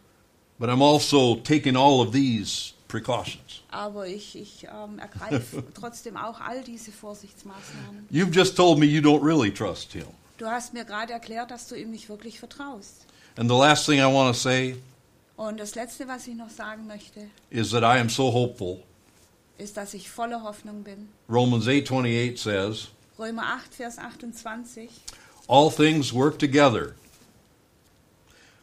But 0.60 0.70
I'm 0.70 0.82
also 0.82 1.36
taking 1.38 1.76
all 1.76 2.00
of 2.02 2.12
these 2.12 2.74
precautions. 2.88 3.62
aber 3.72 4.08
ich, 4.08 4.36
ich 4.38 4.66
ähm, 4.66 5.00
ergreife 5.00 5.64
trotzdem 5.74 6.16
auch 6.18 6.40
all 6.40 6.62
diese 6.64 6.92
Vorsichtsmaßnahmen. 6.92 8.08
You've 8.12 8.34
just 8.34 8.56
told 8.56 8.78
me 8.78 8.86
you 8.86 9.02
don't 9.02 9.24
really 9.26 9.52
trust 9.54 9.94
Him. 9.94 10.08
Du 10.38 10.46
hast 10.48 10.74
mir 10.74 10.84
gerade 10.86 11.14
erklärt, 11.14 11.50
dass 11.50 11.68
du 11.70 11.76
ihm 11.76 11.92
nicht 11.92 12.10
wirklich 12.10 12.40
vertraust. 12.40 13.06
And 13.38 13.50
the 13.50 13.56
last 13.58 13.86
thing 13.86 14.00
I 14.00 14.06
want 14.06 14.34
to 14.36 14.40
say 14.40 14.76
Und 15.38 15.60
das 15.60 15.76
Letzte, 15.76 16.08
was 16.08 16.28
ich 16.28 16.36
noch 16.36 16.50
sagen 16.50 16.88
möchte, 16.88 17.30
is 17.50 17.72
that 17.72 17.84
I 17.84 18.00
am 18.00 18.10
so 18.10 18.32
hopeful. 18.32 18.84
ist, 19.58 19.78
dass 19.78 19.94
ich 19.94 20.10
voller 20.10 20.44
Hoffnung 20.44 20.84
bin. 20.84 21.10
Romans 21.30 21.66
8:28 21.68 22.38
says, 22.38 22.90
Römer 23.18 23.44
8, 23.44 23.74
Vers 23.74 23.98
28. 23.98 24.90
"All 25.48 25.70
things 25.72 26.14
work 26.14 26.38
together 26.38 26.96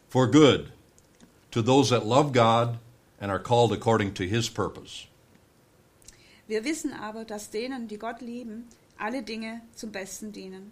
for 0.09 0.29
good 0.29 0.71
to 1.51 1.61
those 1.61 1.89
that 1.89 2.05
love 2.05 2.31
God 2.31 2.77
and 3.19 3.31
are 3.31 3.41
called 3.41 3.71
according 3.71 4.13
to 4.13 4.23
his 4.23 4.49
purpose." 4.49 5.07
Wir 6.47 6.63
wissen 6.63 6.93
aber, 6.93 7.25
dass 7.25 7.49
denen, 7.49 7.87
die 7.87 7.97
Gott 7.97 8.21
lieben, 8.21 8.67
alle 8.97 9.23
Dinge 9.23 9.61
zum 9.75 9.91
Besten 9.91 10.31
dienen. 10.31 10.71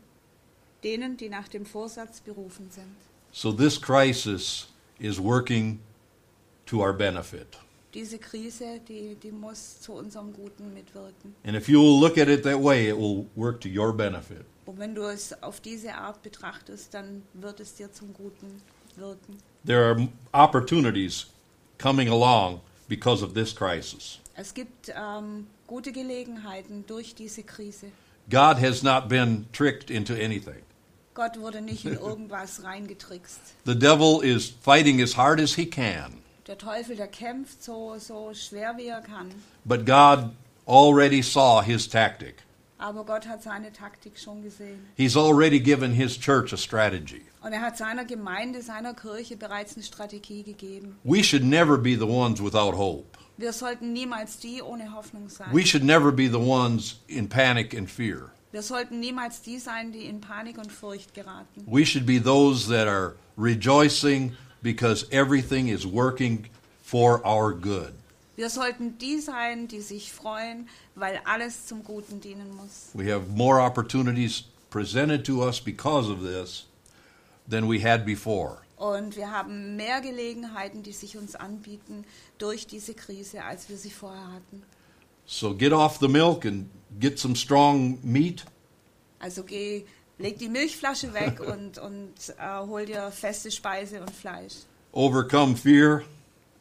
Denen, 0.84 1.16
die 1.18 1.30
nach 1.30 1.48
dem 1.48 1.66
Vorsatz 1.66 2.22
berufen 2.22 2.70
sind. 2.72 2.96
So 3.32 3.52
this 3.52 3.80
crisis 3.80 4.68
is 5.00 5.20
working 5.20 5.80
to 6.66 6.82
our 6.82 6.94
benefit. 6.94 7.58
Diese 7.94 8.18
Krise, 8.18 8.80
die, 8.88 9.16
die 9.16 9.32
muss 9.32 9.82
zu 9.82 9.94
unserem 9.94 10.32
Guten 10.34 10.74
mitwirken. 10.74 11.36
And 11.44 11.56
if 11.56 11.68
you 11.68 11.82
will 11.82 12.00
look 12.00 12.18
at 12.18 12.30
it 12.30 12.44
that 12.44 12.62
way, 12.62 12.88
it 12.88 12.98
will 12.98 13.26
work 13.36 13.60
to 13.62 13.70
your 13.70 13.94
benefit. 13.94 14.46
Und 14.66 14.80
wenn 14.80 14.96
du 14.96 15.04
es 15.04 15.34
auf 15.44 15.60
diese 15.60 15.94
Art 15.96 16.22
betrachtest, 16.22 16.94
dann 16.94 17.24
wird 17.34 17.60
es 17.60 17.74
dir 17.76 17.92
zum 17.92 18.14
Guten 18.14 18.62
wirken. 18.96 19.38
There 19.66 19.84
are 19.84 20.08
opportunities 20.32 21.28
coming 21.78 22.08
along 22.08 22.62
because 22.88 23.24
of 23.24 23.34
this 23.34 23.54
crisis. 23.54 24.20
Es 24.36 24.54
gibt 24.54 24.90
ähm, 24.96 25.48
gute 25.68 25.92
Gelegenheiten 25.92 26.86
durch 26.88 27.16
diese 27.16 27.44
Krise. 27.44 27.88
God 28.30 28.58
has 28.62 28.82
not 28.82 29.10
been 29.10 29.46
tricked 29.52 29.90
into 29.90 30.14
anything. 30.14 30.64
Gott 31.14 31.38
wurde 31.38 31.62
nicht 31.62 31.84
in 31.86 31.96
irgendwas 31.96 32.64
reingetrickst. 32.64 33.40
The 33.66 33.78
devil 33.78 34.22
is 34.24 34.54
fighting 34.62 35.02
as 35.02 35.18
hard 35.18 35.42
as 35.42 35.56
he 35.56 35.66
can, 35.66 36.21
Der 36.52 36.58
Teufel, 36.58 36.98
der 36.98 37.08
kämpft 37.08 37.64
so, 37.64 37.96
so 37.98 38.34
schwer 38.34 38.76
wie 38.76 38.88
er 38.88 39.00
kann. 39.00 39.32
but 39.64 39.86
God 39.86 40.32
already 40.68 41.22
saw 41.22 41.62
his 41.62 41.88
tactic. 41.88 42.44
Aber 42.78 43.06
Gott 43.06 43.26
hat 43.26 43.42
seine 43.42 43.72
Taktik 43.72 44.20
schon 44.20 44.44
gesehen. 44.44 44.86
He's 44.98 45.16
already 45.16 45.62
given 45.62 45.94
his 45.94 46.20
church 46.20 46.52
a 46.52 46.58
strategy. 46.58 47.22
Und 47.42 47.54
er 47.54 47.62
hat 47.62 47.78
seiner 47.78 48.04
Gemeinde, 48.04 48.62
seiner 48.62 48.94
Kirche 48.94 49.38
bereits 49.38 49.78
eine 49.78 49.86
Strategie 49.86 50.44
gegeben. 50.44 50.98
We 51.06 51.24
should 51.24 51.46
never 51.46 51.78
be 51.78 51.96
the 51.96 52.06
ones 52.06 52.44
without 52.44 52.76
hope. 52.76 53.18
Wir 53.38 53.54
sollten 53.54 53.94
niemals 53.94 54.38
die 54.38 54.62
ohne 54.62 54.94
Hoffnung 54.94 55.30
sein. 55.30 55.54
We 55.54 55.66
should 55.66 55.86
never 55.86 56.12
be 56.12 56.28
the 56.28 56.36
ones 56.36 57.00
in 57.08 57.30
panic 57.30 57.74
and 57.74 57.90
fear. 57.90 58.30
Wir 58.52 58.62
sollten 58.62 59.00
niemals 59.00 59.42
die 59.42 59.58
sein, 59.58 59.94
die 59.94 60.04
in 60.04 60.20
Panik 60.20 60.58
und 60.58 60.70
Furcht 60.70 61.14
geraten. 61.14 61.64
We 61.66 61.86
should 61.86 62.06
be 62.06 62.22
those 62.22 62.68
that 62.68 62.90
are 62.90 63.16
rejoicing 63.38 64.36
because 64.62 65.06
everything 65.12 65.68
is 65.68 65.86
working 65.86 66.48
for 66.82 67.22
our 67.26 67.54
good. 67.54 67.94
Wir 68.36 68.50
sollten 68.50 68.98
die 68.98 69.20
sein, 69.20 69.68
die 69.68 69.82
sich 69.82 70.12
freuen, 70.12 70.68
weil 70.96 71.20
alles 71.26 71.68
zum 71.68 71.84
Guten 71.84 72.22
dienen 72.22 72.56
muss. 72.56 72.90
We 72.94 73.12
have 73.12 73.28
more 73.30 73.62
opportunities 73.62 74.46
presented 74.70 75.26
to 75.26 75.44
us 75.44 75.60
because 75.60 76.10
of 76.10 76.22
this 76.22 76.66
than 77.48 77.70
we 77.70 77.80
had 77.80 78.06
before. 78.06 78.60
Und 78.78 79.16
wir 79.16 79.30
haben 79.30 79.76
mehr 79.76 80.02
Gelegenheiten, 80.02 80.82
die 80.82 80.94
sich 80.94 81.18
uns 81.18 81.36
anbieten 81.36 82.04
durch 82.40 82.66
diese 82.66 82.96
Krise, 82.96 83.44
als 83.44 83.70
wir 83.70 83.78
sie 83.78 83.92
vorher 83.92 84.34
hatten. 84.34 84.64
So 85.26 85.54
get 85.54 85.72
off 85.72 86.00
the 86.00 86.08
milk 86.08 86.46
and 86.46 86.68
get 87.00 87.20
some 87.20 87.36
strong 87.36 88.00
meat. 88.02 88.44
Also 89.20 89.44
geh, 89.44 89.86
leg 90.22 90.38
die 90.38 90.50
Milchflasche 90.50 91.14
weg 91.14 91.40
und, 91.40 91.78
und 91.78 92.14
äh, 92.38 92.60
hol 92.68 92.86
dir 92.86 93.12
feste 93.12 93.52
Speise 93.52 94.02
und 94.02 94.12
Fleisch. 94.12 94.54
overcome 94.94 95.56
fear, 95.56 96.04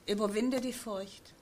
Überwinde 0.07 0.61
die 0.61 0.73
Furcht 0.73 1.35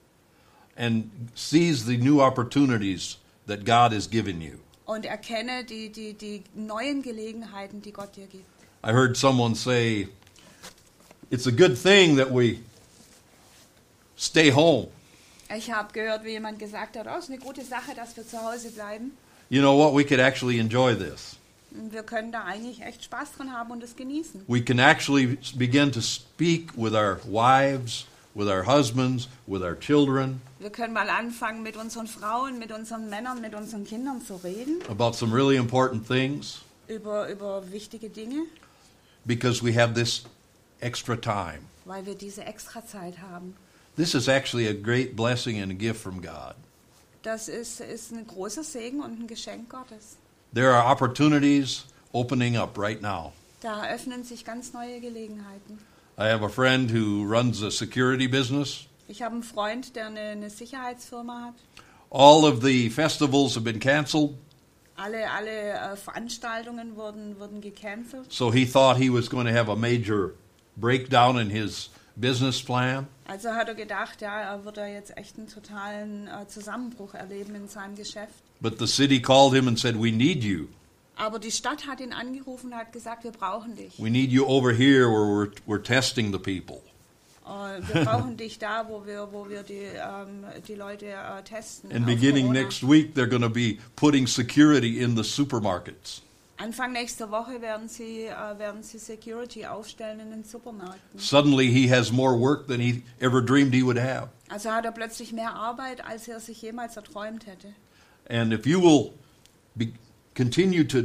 and 0.75 1.09
seize 1.35 1.85
the 1.85 1.97
new 1.97 2.21
opportunities 2.21 3.17
that 3.47 3.63
God 3.65 3.91
has 3.93 4.07
given 4.07 4.41
you. 4.41 4.57
und 4.85 5.05
erkenne 5.05 5.63
die, 5.63 5.89
die, 5.89 6.13
die 6.13 6.43
neuen 6.55 7.01
Gelegenheiten, 7.03 7.81
die 7.81 7.91
Gott 7.91 8.15
dir 8.15 8.27
gibt. 8.27 8.45
I 8.83 8.91
heard 8.91 9.17
someone 9.17 9.55
say, 9.55 10.07
It's 11.31 11.45
a 11.45 11.51
good 11.51 11.77
thing 11.77 12.15
that 12.17 12.31
we 12.31 12.59
stay 14.17 14.51
home. 14.51 14.87
Ich 15.55 15.71
habe 15.71 15.91
gehört, 15.93 16.23
wie 16.23 16.31
jemand 16.31 16.59
gesagt 16.59 16.95
hat, 16.97 17.07
oh, 17.07 17.17
es 17.17 17.25
ist 17.25 17.31
eine 17.31 17.39
gute 17.39 17.63
Sache, 17.63 17.93
dass 17.95 18.15
wir 18.15 18.27
zu 18.27 18.37
Hause 18.41 18.71
bleiben. 18.71 19.11
You 19.49 19.61
know 19.61 19.75
what? 19.77 19.95
We 19.95 20.03
could 20.05 20.19
actually 20.19 20.59
enjoy 20.59 20.95
this. 20.95 21.35
Wir 21.71 22.03
können 22.03 22.31
da 22.31 22.43
eigentlich 22.45 22.81
echt 22.81 23.03
Spaß 23.03 23.33
dran 23.37 23.53
haben 23.53 23.71
und 23.71 23.83
es 23.83 23.95
genießen. 23.95 24.43
We 24.47 24.61
can 24.63 24.79
actually 24.79 25.37
begin 25.55 25.91
to 25.91 26.01
speak 26.01 26.71
with 26.75 26.93
our 26.93 27.19
wives, 27.25 28.05
with 28.33 28.47
our 28.47 28.65
husbands, 28.65 29.27
with 29.47 29.61
our 29.61 29.75
children 29.79 30.41
Wir 30.59 30.71
können 30.71 30.93
mal 30.93 31.09
anfangen, 31.09 31.63
mit 31.63 31.77
unseren 31.77 32.07
Frauen, 32.07 32.59
mit 32.59 32.71
unseren 32.71 33.09
Männern, 33.09 33.39
mit 33.41 33.53
unseren 33.55 33.85
Kindern 33.85 34.21
zu 34.21 34.35
reden 34.37 34.81
about 34.89 35.13
some 35.13 35.33
really 35.33 35.55
important 35.57 36.07
things 36.07 36.61
über, 36.87 37.29
über 37.29 37.63
wichtige 37.71 38.09
Dinge, 38.09 38.45
because 39.25 39.63
we 39.63 39.73
have 39.73 39.93
this 39.93 40.23
extra 40.81 41.15
time. 41.15 41.59
weil 41.85 42.05
wir 42.05 42.15
diese 42.15 42.43
Extrazeit 42.45 43.19
haben. 43.19 43.55
This 43.95 44.13
is 44.15 44.27
actually 44.27 44.67
a 44.67 44.73
great 44.73 45.15
blessing 45.15 45.61
and 45.61 45.71
a 45.71 45.75
gift 45.75 46.01
from 46.01 46.21
God. 46.21 46.55
Das 47.23 47.49
ist, 47.49 47.81
ist 47.81 48.11
ein 48.13 48.25
großer 48.25 48.63
Segen 48.63 49.01
und 49.01 49.19
ein 49.19 49.27
Geschenk 49.27 49.69
Gottes. 49.69 50.17
There 50.53 50.71
are 50.71 50.83
opportunities 50.83 51.85
opening 52.13 52.55
up 52.57 52.77
right 52.77 53.01
now. 53.01 53.33
Da 53.61 53.83
eröffnen 53.85 54.23
sich 54.23 54.45
ganz 54.45 54.73
neue 54.73 54.99
Gelegenheiten. 54.99 55.79
I 56.17 56.27
have 56.27 56.43
a 56.43 56.49
friend 56.49 56.89
who 56.89 57.23
runs 57.25 57.61
a 57.61 57.71
security 57.71 58.27
business. 58.27 58.87
Ich 59.07 59.21
habe 59.21 59.33
einen 59.35 59.43
Freund, 59.43 59.95
der 59.95 60.07
eine, 60.07 60.19
eine 60.31 60.49
Sicherheitsfirma 60.49 61.45
hat. 61.47 61.53
All 62.11 62.45
of 62.45 62.61
the 62.63 62.89
festivals 62.89 63.55
have 63.55 63.63
been 63.63 63.79
canceled, 63.79 64.35
Alle, 64.97 65.29
alle 65.31 65.49
äh, 65.71 65.95
Veranstaltungen 65.95 66.95
wurden, 66.97 67.39
wurden 67.39 67.61
gecancelt. 67.61 68.31
so 68.33 68.51
he 68.51 68.65
thought 68.65 68.97
he 68.97 69.09
was 69.09 69.29
going 69.29 69.45
to 69.45 69.53
have 69.53 69.69
a 69.69 69.75
major 69.75 70.33
breakdown 70.75 71.37
in 71.37 71.49
his 71.49 71.89
business 72.19 72.61
plan. 72.61 73.07
Also 73.29 73.49
hat 73.49 73.67
er 73.67 73.75
gedacht, 73.75 74.21
ja, 74.21 74.41
er 74.41 74.65
wird 74.65 74.77
da 74.77 74.87
jetzt 74.87 75.15
echt 75.15 75.37
einen 75.37 75.47
totalen 75.47 76.27
äh, 76.27 76.47
Zusammenbruch 76.47 77.13
erleben 77.13 77.53
in 77.53 77.67
seinem 77.67 77.95
Geschäft. 77.95 78.33
But 78.59 78.79
the 78.79 78.87
city 78.87 79.21
called 79.21 79.53
him 79.53 79.67
and 79.67 79.77
said, 79.77 79.95
We 80.01 80.11
need 80.11 80.43
you. 80.43 80.67
Aber 81.15 81.37
die 81.37 81.51
Stadt 81.51 81.85
hat 81.85 81.99
ihn 81.99 82.13
angerufen 82.13 82.71
und 82.71 82.75
hat 82.75 82.91
gesagt, 82.91 83.23
wir 83.25 83.31
brauchen 83.31 83.75
dich. 83.75 83.93
We 83.99 84.09
need 84.09 84.31
you 84.31 84.45
over 84.45 84.71
here 84.73 85.09
where 85.09 85.27
we're, 85.27 85.51
we're 85.67 85.83
testing 85.83 86.31
the 86.31 86.39
people. 86.39 86.81
Äh, 87.45 87.81
wir 87.93 88.05
brauchen 88.05 88.35
dich 88.37 88.57
da, 88.57 88.87
wo 88.87 89.05
wir, 89.05 89.27
wo 89.31 89.47
wir 89.47 89.63
die, 89.63 89.75
ähm, 89.75 90.45
die 90.67 90.75
Leute 90.75 91.07
äh, 91.07 91.43
testen. 91.43 91.91
And 91.91 92.05
beginning 92.05 92.47
Corona. 92.47 92.61
next 92.61 92.83
week, 92.83 93.13
they're 93.15 93.29
going 93.29 93.43
to 93.43 93.49
be 93.49 93.77
putting 93.95 94.27
security 94.27 95.01
in 95.01 95.15
the 95.15 95.23
supermarkets. 95.23 96.21
Anfang 96.61 96.91
nächster 96.91 97.31
Woche 97.31 97.61
werden 97.61 97.87
sie, 97.87 98.25
äh, 98.25 98.59
werden 98.59 98.83
sie 98.83 98.97
Security 98.99 99.65
aufstellen 99.65 100.19
in 100.19 100.29
den 100.31 100.43
Supermärkten. 100.43 101.17
Suddenly, 101.17 101.67
he 101.71 101.89
has 101.89 102.11
more 102.11 102.37
work 102.37 102.67
than 102.67 102.81
he 102.81 103.01
ever 103.19 103.41
dreamed 103.41 103.73
he 103.73 103.81
would 103.81 103.97
have. 103.97 104.27
Also 104.49 104.69
hat 104.71 104.83
er 104.83 104.91
plötzlich 104.91 105.31
mehr 105.31 105.53
Arbeit, 105.55 106.05
als 106.05 106.27
er 106.27 106.41
sich 106.41 106.61
jemals 106.61 106.97
erträumt 106.97 107.47
hätte. 107.47 107.73
And 108.29 108.51
if 108.51 108.65
you 108.65 108.81
will 108.81 109.13
be, 109.75 109.93
continue 110.35 110.85
to 110.85 111.03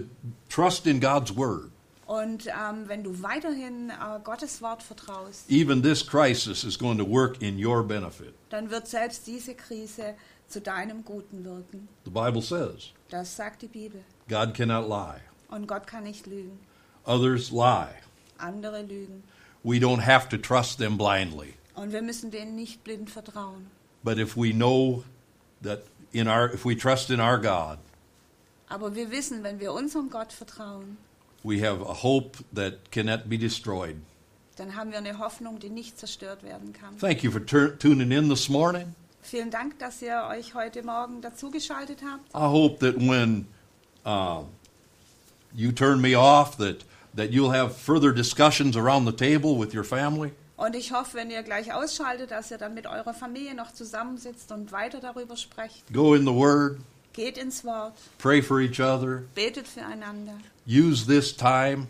trust 0.49 0.87
in 0.89 1.01
God's 1.01 1.35
word, 1.37 1.71
Und 2.07 2.49
ähm, 2.49 2.87
wenn 2.89 3.05
du 3.05 3.23
weiterhin 3.23 3.91
äh, 3.91 4.21
Gottes 4.25 4.61
Wort 4.61 4.83
vertraust, 4.83 5.49
even 5.49 5.83
this 5.83 6.05
crisis 6.05 6.65
is 6.65 6.77
going 6.79 6.99
to 6.99 7.09
work 7.09 7.41
in 7.41 7.65
your 7.65 7.83
benefit. 7.85 8.35
dann 8.51 8.71
wird 8.71 8.89
selbst 8.89 9.27
diese 9.29 9.55
Krise 9.55 10.15
zu 10.49 10.61
deinem 10.61 11.05
Guten 11.05 11.45
wirken. 11.45 11.89
The 12.05 12.11
Bible 12.11 12.43
says 12.43 12.91
Das 13.09 13.37
sagt 13.37 13.63
die 13.63 13.69
Bibel. 13.69 14.01
God 14.29 14.53
cannot 14.53 14.89
lie. 14.89 15.21
Und 15.55 15.69
Gott 15.69 15.87
kann 15.87 16.03
nicht 16.03 16.27
lügen. 16.27 16.59
Others 17.07 17.53
lie. 17.53 17.89
Andere 18.39 18.83
lügen. 18.83 19.23
We 19.63 19.77
don't 19.77 20.05
have 20.05 20.29
to 20.31 20.37
trust 20.37 20.79
them 20.79 20.99
blindly. 20.99 21.55
Und 21.75 21.93
wir 21.93 22.03
müssen 22.03 22.31
denen 22.33 22.57
nicht 22.57 22.83
blind 22.83 23.09
vertrauen. 23.09 23.71
But 24.03 24.19
if 24.19 24.37
we 24.37 24.53
know 24.53 25.05
that 25.63 25.85
in 26.13 26.27
our 26.27 26.53
if 26.53 26.65
we 26.65 26.77
trust 26.77 27.11
in 27.11 27.21
our 27.21 27.39
God, 27.39 27.79
Aber 28.69 28.95
wir 28.97 29.11
wissen, 29.13 29.45
wenn 29.45 29.61
wir 29.61 29.73
unserem 29.73 30.11
Gott 30.11 30.33
vertrauen, 30.33 30.97
we 31.45 31.61
have 31.65 31.81
a 31.81 32.03
hope 32.03 32.43
that 32.55 32.91
cannot 32.91 33.29
be 33.29 33.39
destroyed. 33.39 33.97
dann 34.57 34.75
haben 34.75 34.91
wir 34.91 34.99
eine 34.99 35.19
Hoffnung, 35.19 35.61
die 35.61 35.71
nicht 35.71 35.99
zerstört 35.99 36.43
werden 36.43 36.73
kann. 36.73 36.99
Thank 36.99 37.23
you 37.23 37.31
for 37.31 37.45
tuning 37.45 38.11
in 38.11 38.29
this 38.29 38.49
morning. 38.49 38.95
Vielen 39.23 39.51
Dank, 39.51 39.79
dass 39.79 40.03
ihr 40.03 40.29
euch 40.31 40.55
heute 40.55 40.83
Morgen 40.83 41.23
dazugeschaltet 41.23 42.01
habt. 42.03 42.29
I 42.35 42.51
hope 42.51 42.79
that 42.81 42.97
when 43.01 43.47
uh, 44.05 44.45
you 45.55 45.73
turn 45.73 46.01
me 46.01 46.15
off, 46.15 46.57
that 46.59 46.85
that 47.15 47.31
you'll 47.31 47.53
have 47.53 47.77
further 47.77 48.13
discussions 48.13 48.77
around 48.77 49.05
the 49.05 49.13
table 49.13 49.57
with 49.57 49.75
your 49.75 49.85
family. 49.85 50.33
Und 50.57 50.77
ich 50.77 50.93
hoffe, 50.93 51.15
wenn 51.15 51.31
ihr 51.31 51.43
gleich 51.43 51.73
ausschaltet, 51.73 52.31
dass 52.31 52.51
ihr 52.51 52.59
dann 52.59 52.75
mit 52.75 52.87
eurer 52.87 53.13
Familie 53.13 53.55
noch 53.55 53.73
zusammensitzt 53.73 54.53
und 54.53 54.71
weiter 54.73 55.01
darüber 55.01 55.37
sprecht. 55.37 55.93
Go 55.93 56.15
in 56.15 56.25
the 56.25 56.33
Word, 56.33 56.79
Geht 57.13 57.39
ins 57.39 57.65
Wort, 57.65 57.95
pray 58.19 58.43
for 58.43 58.61
each 58.61 58.81
other, 58.81 59.23
betet 59.35 59.69
füreinander, 59.69 60.35
use 60.67 61.07
this 61.07 61.37
time 61.37 61.87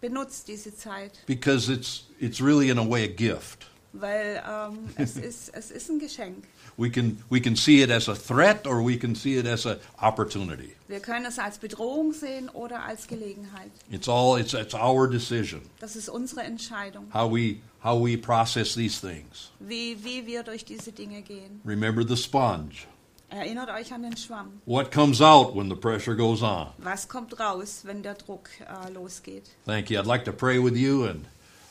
benutzt 0.00 0.48
diese 0.48 0.74
Zeit, 0.74 1.12
because 1.26 1.70
it's 1.70 2.04
it's 2.18 2.40
really 2.40 2.70
in 2.70 2.78
a 2.78 2.84
way 2.84 3.04
a 3.04 3.08
gift. 3.08 3.66
Weil 3.94 4.42
ähm, 4.48 4.78
es, 4.96 5.16
ist, 5.16 5.50
es 5.54 5.70
ist 5.70 5.88
ein 5.90 5.98
Geschenk. 5.98 6.44
We 6.76 6.90
can 6.90 7.22
we 7.30 7.40
can 7.40 7.54
see 7.54 7.82
it 7.82 7.90
as 7.90 8.08
a 8.08 8.14
threat 8.14 8.66
or 8.66 8.84
we 8.84 8.98
can 8.98 9.14
see 9.14 9.38
it 9.38 9.46
as 9.46 9.64
an 9.66 9.76
opportunity. 10.02 10.74
Wir 10.88 11.00
können 11.00 11.24
es 11.26 11.38
als 11.38 11.58
Bedrohung 11.58 12.12
sehen 12.12 12.48
oder 12.48 12.82
als 12.84 13.06
Gelegenheit. 13.06 13.70
It's 13.90 14.08
all 14.08 14.38
it's 14.40 14.54
it's 14.54 14.74
our 14.74 15.08
decision 15.08 15.60
Das 15.78 15.94
ist 15.96 16.08
unsere 16.08 16.42
Entscheidung, 16.42 17.06
how 17.14 17.30
we 17.30 17.56
how 17.82 17.96
we 18.04 18.16
process 18.18 18.74
these 18.74 19.00
things. 19.00 19.50
wie, 19.60 19.96
wie 20.02 20.26
wir 20.26 20.42
durch 20.42 20.64
diese 20.64 20.90
Dinge 20.92 21.22
gehen. 21.22 21.60
Remember 21.64 22.04
the 22.06 22.16
sponge. 22.16 22.86
Erinnert 23.30 23.68
euch 23.70 23.92
an 23.92 24.02
den 24.02 24.16
Schwamm. 24.16 24.60
What 24.64 24.92
comes 24.92 25.20
out 25.20 25.56
when 25.56 25.68
the 25.68 25.74
pressure 25.76 26.14
goes 26.14 26.42
on? 26.42 26.68
Was 26.78 27.08
kommt 27.08 27.38
raus, 27.40 27.80
wenn 27.84 28.02
der 28.02 28.14
Druck 28.14 28.48
äh, 28.60 28.92
losgeht? 28.92 29.44
Thank 29.66 29.90
you. 29.90 29.98
I'd 29.98 30.06
like 30.06 30.24
to 30.24 30.32
pray 30.32 30.58
with 30.62 30.76
you 30.76 31.04
and 31.04 31.24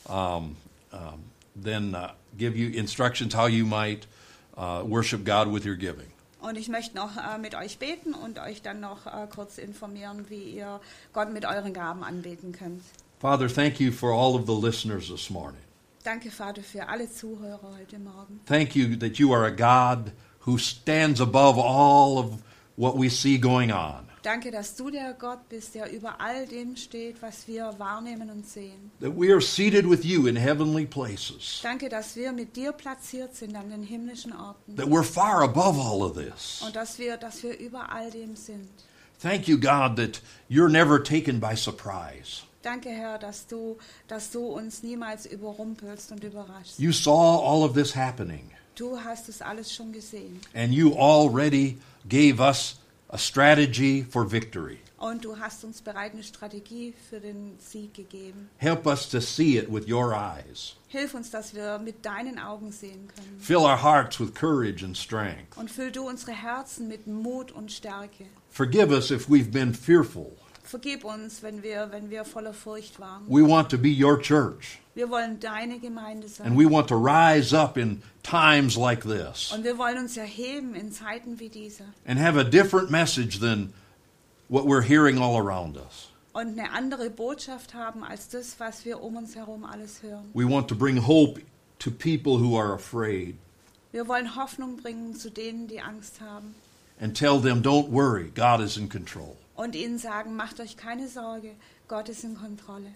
um, 0.09 0.55
um, 0.91 1.19
then 1.55 1.95
uh, 1.95 2.11
give 2.37 2.57
you 2.57 2.69
instructions 2.69 3.33
how 3.33 3.47
you 3.47 3.65
might 3.65 4.07
uh, 4.57 4.83
worship 4.85 5.23
God 5.23 5.51
with 5.51 5.65
your 5.65 5.75
giving. 5.75 6.11
Und 6.41 6.57
ich 6.57 6.67
möchte 6.67 6.95
noch 6.95 7.15
äh, 7.15 7.37
mit 7.37 7.55
euch 7.55 7.77
beten 7.77 8.13
und 8.13 8.37
euch 8.37 8.61
dann 8.61 8.81
noch 8.81 9.05
äh, 9.05 9.27
kurz 9.33 9.57
informieren, 9.57 10.25
wie 10.29 10.43
ihr 10.43 10.81
Gott 11.13 11.31
mit 11.31 11.45
euren 11.45 11.73
Gaben 11.73 12.03
anbeten 12.03 12.51
könnt. 12.51 12.83
Father, 13.19 13.47
thank 13.47 13.79
you 13.79 13.93
for 13.93 14.11
all 14.11 14.35
of 14.35 14.45
the 14.45 14.53
listeners 14.53 15.07
this 15.07 15.29
morning. 15.29 15.61
Danke, 16.03 16.31
Vater, 16.31 16.61
für 16.61 16.89
alle 16.89 17.09
Zuhörer 17.09 17.77
heute 17.79 17.97
Morgen. 17.97 18.41
Thank 18.45 18.75
you 18.75 18.97
that 18.97 19.17
you 19.17 19.33
are 19.33 19.45
a 19.45 19.49
God 19.49 20.11
who 20.45 20.57
stands 20.57 21.21
above 21.21 21.57
all 21.57 22.17
of 22.17 22.43
what 22.75 22.97
we 22.97 23.09
see 23.09 23.37
going 23.37 23.71
on. 23.71 24.09
Danke, 24.23 24.51
dass 24.51 24.75
du 24.75 24.89
der 24.89 25.13
Gott 25.13 25.49
bist, 25.49 25.75
der 25.75 25.91
über 25.91 26.19
all 26.21 26.47
dem 26.47 26.77
steht, 26.77 27.21
was 27.21 27.45
wir 27.47 27.73
wahrnehmen 27.77 28.29
und 28.29 28.47
sehen. 28.47 28.89
That 29.01 29.11
we 29.17 29.31
are 29.31 29.41
seated 29.41 29.87
with 29.89 30.03
you 30.05 30.27
in 30.27 30.37
heavenly 30.37 30.85
places. 30.85 31.59
Danke, 31.61 31.89
dass 31.89 32.15
wir 32.15 32.31
mit 32.31 32.55
dir 32.55 32.71
platziert 32.71 33.35
sind 33.35 33.55
an 33.55 33.69
den 33.69 33.83
himmlischen 33.83 34.33
Orten. 34.33 34.77
That 34.77 34.87
we're 34.87 35.03
far 35.03 35.41
above 35.43 35.77
all 35.77 36.01
of 36.01 36.13
this. 36.13 36.61
Und 36.65 36.73
dass 36.75 36.97
wir, 36.97 37.17
dass 37.17 37.43
wir 37.43 37.59
über 37.59 37.91
all 37.91 38.09
dem 38.11 38.35
sind. 38.37 38.69
Thank 39.21 39.47
you, 39.49 39.57
God, 39.57 39.97
that 39.97 40.21
you're 40.49 40.69
never 40.69 41.03
taken 41.03 41.39
by 41.41 41.55
surprise. 41.55 42.43
Danke, 42.61 42.89
Herr, 42.89 43.17
dass 43.19 43.45
du, 43.45 43.77
dass 44.07 44.31
du 44.31 44.45
uns 44.47 44.83
niemals 44.83 45.25
überrumpelst 45.25 46.13
und 46.13 46.23
überraschst. 46.23 46.79
You 46.79 46.93
saw 46.93 47.39
all 47.45 47.63
of 47.63 47.73
this 47.73 47.93
happening, 47.93 48.49
Du 48.75 48.97
hast 48.97 49.27
es 49.27 49.41
alles 49.41 49.73
schon 49.73 49.91
gesehen. 49.91 50.39
and 50.55 50.73
you 50.73 50.93
already 50.97 51.77
gave 52.07 52.39
us 52.41 52.77
a 53.13 53.17
strategy 53.17 54.03
for 54.03 54.25
victory. 54.25 54.79
Und 54.97 55.23
du 55.23 55.37
hast 55.37 55.63
uns 55.63 55.81
bereits 55.81 56.13
eine 56.13 56.23
Strategie 56.23 56.93
für 57.09 57.19
den 57.19 57.59
Sieg 57.59 57.93
gegeben. 57.93 58.49
Help 58.57 58.87
us 58.87 59.07
to 59.09 59.19
see 59.19 59.57
it 59.57 59.71
with 59.71 59.87
your 59.87 60.13
eyes. 60.13 60.75
Hilf 60.87 61.13
uns, 61.13 61.29
dass 61.29 61.53
wir 61.53 61.77
mit 61.77 62.05
deinen 62.05 62.39
Augen 62.39 62.71
sehen 62.71 63.07
können. 63.07 63.39
Fill 63.39 63.57
our 63.57 63.81
hearts 63.81 64.19
with 64.19 64.33
courage 64.33 64.83
and 64.83 64.97
strength. 64.97 65.57
Und 65.57 65.69
füll 65.69 65.91
du 65.91 66.07
unsere 66.07 66.31
Herzen 66.31 66.87
mit 66.87 67.05
Mut 67.05 67.51
und 67.51 67.71
Stärke. 67.71 68.25
Forgive 68.49 68.91
us 68.91 69.11
if 69.11 69.27
we've 69.27 69.51
been 69.51 69.73
fearful. 69.73 70.31
Vergib 70.63 71.03
uns, 71.03 71.43
wenn 71.43 71.61
wir, 71.61 71.89
wenn 71.91 72.09
wir 72.09 72.23
voller 72.25 72.53
Furcht 72.53 72.99
waren. 72.99 73.23
We 73.27 73.47
want 73.47 73.69
to 73.71 73.77
be 73.77 73.89
your 73.89 74.17
church, 74.19 74.79
Wir 74.95 75.09
wollen 75.09 75.39
deine 75.39 75.79
Gemeinde 75.79 76.27
and 76.43 76.57
we 76.57 76.65
want 76.69 76.87
to 76.87 76.95
rise 76.95 77.53
up 77.57 77.77
in 77.77 78.01
times 78.23 78.75
like 78.77 79.01
this 79.03 79.51
Und 79.51 79.63
wir 79.63 79.77
wollen 79.77 79.97
uns 79.97 80.15
erheben 80.17 80.73
in 80.75 80.91
Zeiten 80.91 81.39
wie 81.39 81.49
dieser. 81.49 81.85
and 82.05 82.19
have 82.19 82.37
a 82.39 82.43
different 82.43 82.89
message 82.89 83.39
than 83.39 83.73
what 84.49 84.65
we're 84.65 84.81
hearing 84.83 85.17
all 85.17 85.37
around 85.37 85.75
us. 85.77 86.09
Und 86.33 86.57
eine 86.57 86.71
andere 86.71 87.09
Botschaft 87.09 87.73
haben 87.73 88.03
als 88.03 88.29
das, 88.29 88.55
was 88.59 88.85
wir 88.85 89.03
um 89.03 89.17
uns 89.17 89.35
herum 89.35 89.65
alles 89.65 90.01
hören. 90.01 90.29
We 90.33 90.49
want 90.49 90.67
to 90.69 90.75
bring 90.75 91.05
hope 91.05 91.41
to 91.79 91.91
people 91.91 92.39
who 92.39 92.57
are 92.57 92.73
afraid 92.73 93.35
Wir 93.91 94.07
wollen 94.07 94.35
Hoffnung 94.35 94.77
bringen 94.77 95.13
zu 95.15 95.29
denen, 95.29 95.67
die 95.67 95.81
Angst 95.81 96.21
haben. 96.21 96.55
and 97.01 97.15
tell 97.15 97.39
them, 97.39 97.61
don't 97.61 97.89
worry, 97.89 98.31
God 98.33 98.61
is 98.61 98.77
in 98.77 98.87
control. 98.89 99.35
Und 99.55 99.75
ihnen 99.75 99.97
sagen, 99.99 100.35
macht 100.35 100.59
euch 100.59 100.77
keine 100.77 101.07
Sorge, 101.07 101.51
Gott 101.87 102.09
ist 102.09 102.23
in 102.23 102.35
Kontrolle. 102.35 102.95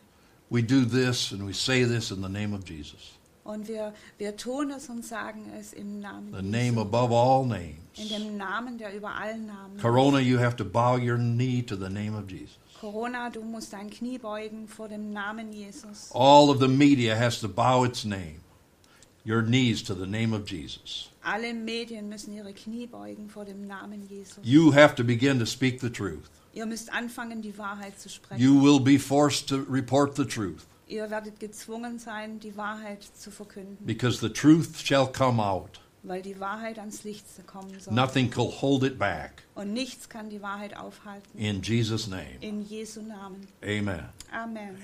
We 0.49 0.63
do 0.63 0.85
this 0.85 1.31
and 1.33 1.45
we 1.47 1.53
say 1.53 1.83
this 1.85 2.09
in 2.11 2.21
the 2.23 2.29
name 2.29 2.53
of 2.55 2.67
Jesus, 2.67 3.13
Und 3.43 3.67
wir, 3.67 3.93
wir 4.17 4.35
tun 4.37 4.71
es 4.71 4.89
und 4.89 5.05
sagen 5.05 5.51
es 5.59 5.73
im 5.73 5.99
Namen 5.99 6.33
the 6.33 6.41
name 6.41 6.79
above 6.79 7.13
all 7.13 7.43
In 7.43 7.49
names. 7.49 8.09
dem 8.09 8.37
Namen, 8.37 8.77
der 8.77 8.95
über 8.95 9.13
allen 9.13 9.45
Namen. 9.45 9.77
Corona, 9.79 10.19
you 10.19 10.39
have 10.39 10.55
to 10.55 10.65
bow 10.65 10.97
your 10.97 11.17
knee 11.17 11.61
to 11.61 11.75
the 11.75 11.89
name 11.89 12.15
of 12.17 12.29
Jesus. 12.29 12.57
Corona, 12.79 13.29
du 13.29 13.41
musst 13.41 13.73
dein 13.73 13.89
Knie 13.89 14.17
beugen 14.17 14.67
vor 14.67 14.87
dem 14.87 15.11
Namen 15.11 15.51
Jesus. 15.51 16.11
All 16.13 16.49
of 16.49 16.59
the 16.59 16.67
media 16.67 17.15
has 17.15 17.39
to 17.41 17.47
bow 17.49 17.83
its 17.85 18.05
name, 18.05 18.39
your 19.25 19.41
knees 19.41 19.83
to 19.83 19.93
the 19.95 20.07
name 20.07 20.33
of 20.33 20.45
Jesus. 20.45 21.09
Alle 21.23 21.53
Medien 21.53 22.07
müssen 22.07 22.33
ihre 22.33 22.53
Knie 22.53 22.87
beugen 22.87 23.29
vor 23.29 23.43
dem 23.45 23.67
Namen 23.67 24.07
Jesus. 24.07 24.39
You 24.43 24.71
have 24.73 24.95
to 24.95 25.03
begin 25.03 25.39
to 25.39 25.45
speak 25.45 25.81
the 25.81 25.89
truth. 25.89 26.29
Ihr 26.57 26.65
müsst 26.65 26.91
anfangen, 26.91 27.43
die 27.43 27.55
Wahrheit 27.59 27.99
zu 27.99 28.09
sprechen. 28.09 28.41
You 28.41 28.59
will 28.59 28.79
be 28.79 28.97
forced 28.97 29.47
to 29.49 29.57
report 29.69 30.15
the 30.15 30.25
truth 30.25 30.65
Ihr 30.87 31.09
werdet 31.11 31.39
gezwungen 31.39 31.99
sein, 31.99 32.39
die 32.39 32.55
Wahrheit 32.57 33.03
zu 33.03 33.29
verkünden, 33.29 33.77
because 33.85 34.19
the 34.19 34.29
truth 34.29 34.79
shall 34.83 35.05
come 35.05 35.39
out. 35.43 35.79
weil 36.01 36.21
die 36.23 36.39
Wahrheit 36.39 36.79
ans 36.79 37.03
Licht 37.03 37.25
kommen 37.45 37.77
soll. 37.79 37.93
Nothing 37.93 38.31
can 38.31 38.45
hold 38.45 38.83
it 38.83 38.97
back. 38.97 39.43
Und 39.53 39.73
nichts 39.73 40.09
kann 40.09 40.29
die 40.29 40.41
Wahrheit 40.41 40.75
aufhalten. 40.77 41.37
In 41.37 41.61
Jesus' 41.61 42.07
name, 42.07 42.37
In 42.41 42.61
Jesu 42.67 43.01
Namen. 43.01 43.47
amen. 43.61 44.05
Amen. 44.31 44.69
Amen. 44.69 44.77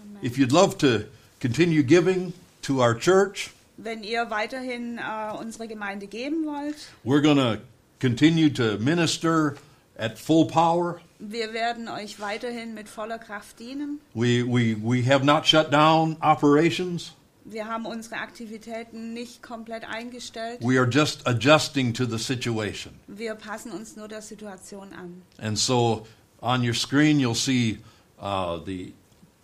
Amen. 0.00 0.22
If 0.22 0.38
you'd 0.38 0.50
love 0.52 0.76
to 0.78 1.04
continue 1.40 1.82
giving 1.84 2.32
to 2.62 2.80
our 2.82 2.98
church, 2.98 3.50
Wenn 3.76 4.02
ihr 4.02 4.28
weiterhin 4.30 4.98
äh, 4.98 5.32
unsere 5.38 5.68
Gemeinde 5.68 6.08
geben 6.08 6.46
wollt, 6.46 6.76
we're 7.04 7.22
going 7.22 7.36
to 7.36 7.58
continue 8.00 8.50
to 8.52 8.76
minister 8.78 9.54
at 9.98 10.18
full 10.18 10.46
power. 10.46 11.00
wir 11.18 11.52
werden 11.52 11.88
euch 11.88 12.20
weiterhin 12.20 12.74
mit 12.74 12.88
voller 12.88 13.18
Kraft 13.18 13.58
dienen. 13.58 14.00
We, 14.14 14.44
we, 14.46 14.76
we 14.80 15.04
have 15.04 15.24
not 15.24 15.46
shut 15.46 15.72
down 15.72 16.16
operations. 16.20 17.12
Wir 17.44 17.66
haben 17.66 17.86
unsere 17.86 18.16
Aktivitäten 18.16 19.14
nicht 19.14 19.42
komplett 19.42 19.84
eingestellt. 19.88 20.60
We 20.60 20.78
are 20.78 20.88
just 20.88 21.26
adjusting 21.26 21.94
to 21.94 22.04
the 22.04 22.18
situation. 22.18 22.92
Wir 23.06 23.34
passen 23.34 23.72
uns 23.72 23.96
nur 23.96 24.06
der 24.06 24.20
Situation 24.20 24.92
an. 24.92 25.22
And 25.38 25.58
so 25.58 26.06
on 26.42 26.62
your 26.62 26.74
screen, 26.74 27.18
you'll 27.18 27.34
see 27.34 27.78
uh, 28.20 28.58
the 28.64 28.92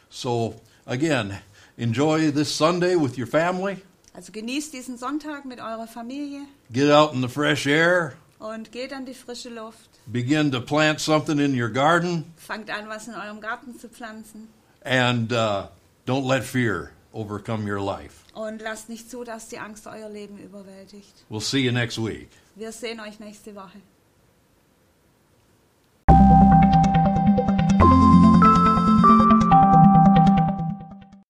So 0.10 0.56
again, 0.86 1.40
enjoy 1.78 2.32
this 2.32 2.52
Sunday 2.54 2.96
with 2.96 3.18
your 3.18 3.28
family. 3.28 3.82
Also 4.14 4.32
genießt 4.32 4.74
diesen 4.74 4.98
Sonntag 4.98 5.46
mit 5.46 5.60
eurer 5.60 5.88
Familie 5.88 6.42
Get 6.72 6.92
out 6.92 7.14
in 7.14 7.22
the 7.22 7.28
fresh 7.30 7.66
air. 7.66 8.14
und 8.40 8.72
geht 8.72 8.92
an 8.94 9.06
die 9.06 9.14
frische 9.14 9.50
Luft. 9.50 9.90
Begin 10.08 10.52
to 10.52 10.60
plant 10.62 11.00
something 11.00 11.40
in 11.40 11.60
your 11.60 11.70
garden. 11.70 12.26
Fangt 12.38 12.70
an, 12.70 12.88
was 12.90 13.08
in 13.08 13.14
eurem 13.14 13.40
Garten 13.40 13.78
zu 13.80 13.88
pflanzen. 13.88 14.48
and 14.84 15.32
uh, 15.32 15.68
don't 16.08 16.26
let 16.26 16.44
fear 16.44 16.92
overcome 17.14 17.66
your 17.70 17.80
life. 17.80 18.24
Und 18.34 18.62
lasst 18.62 18.90
nicht 18.90 19.10
zu, 19.12 19.24
dass 19.24 19.48
die 19.50 19.60
Angst 19.60 19.86
euer 19.88 20.10
Leben 20.10 20.38
überwältigt. 20.40 21.14
We'll 21.30 21.40
see 21.42 21.60
you 21.60 21.72
next 21.72 21.98
week. 21.98 22.30
Wir 22.56 22.72
sehen 22.72 23.00
euch 23.00 23.20
nächste 23.20 23.54
Woche. 23.56 23.80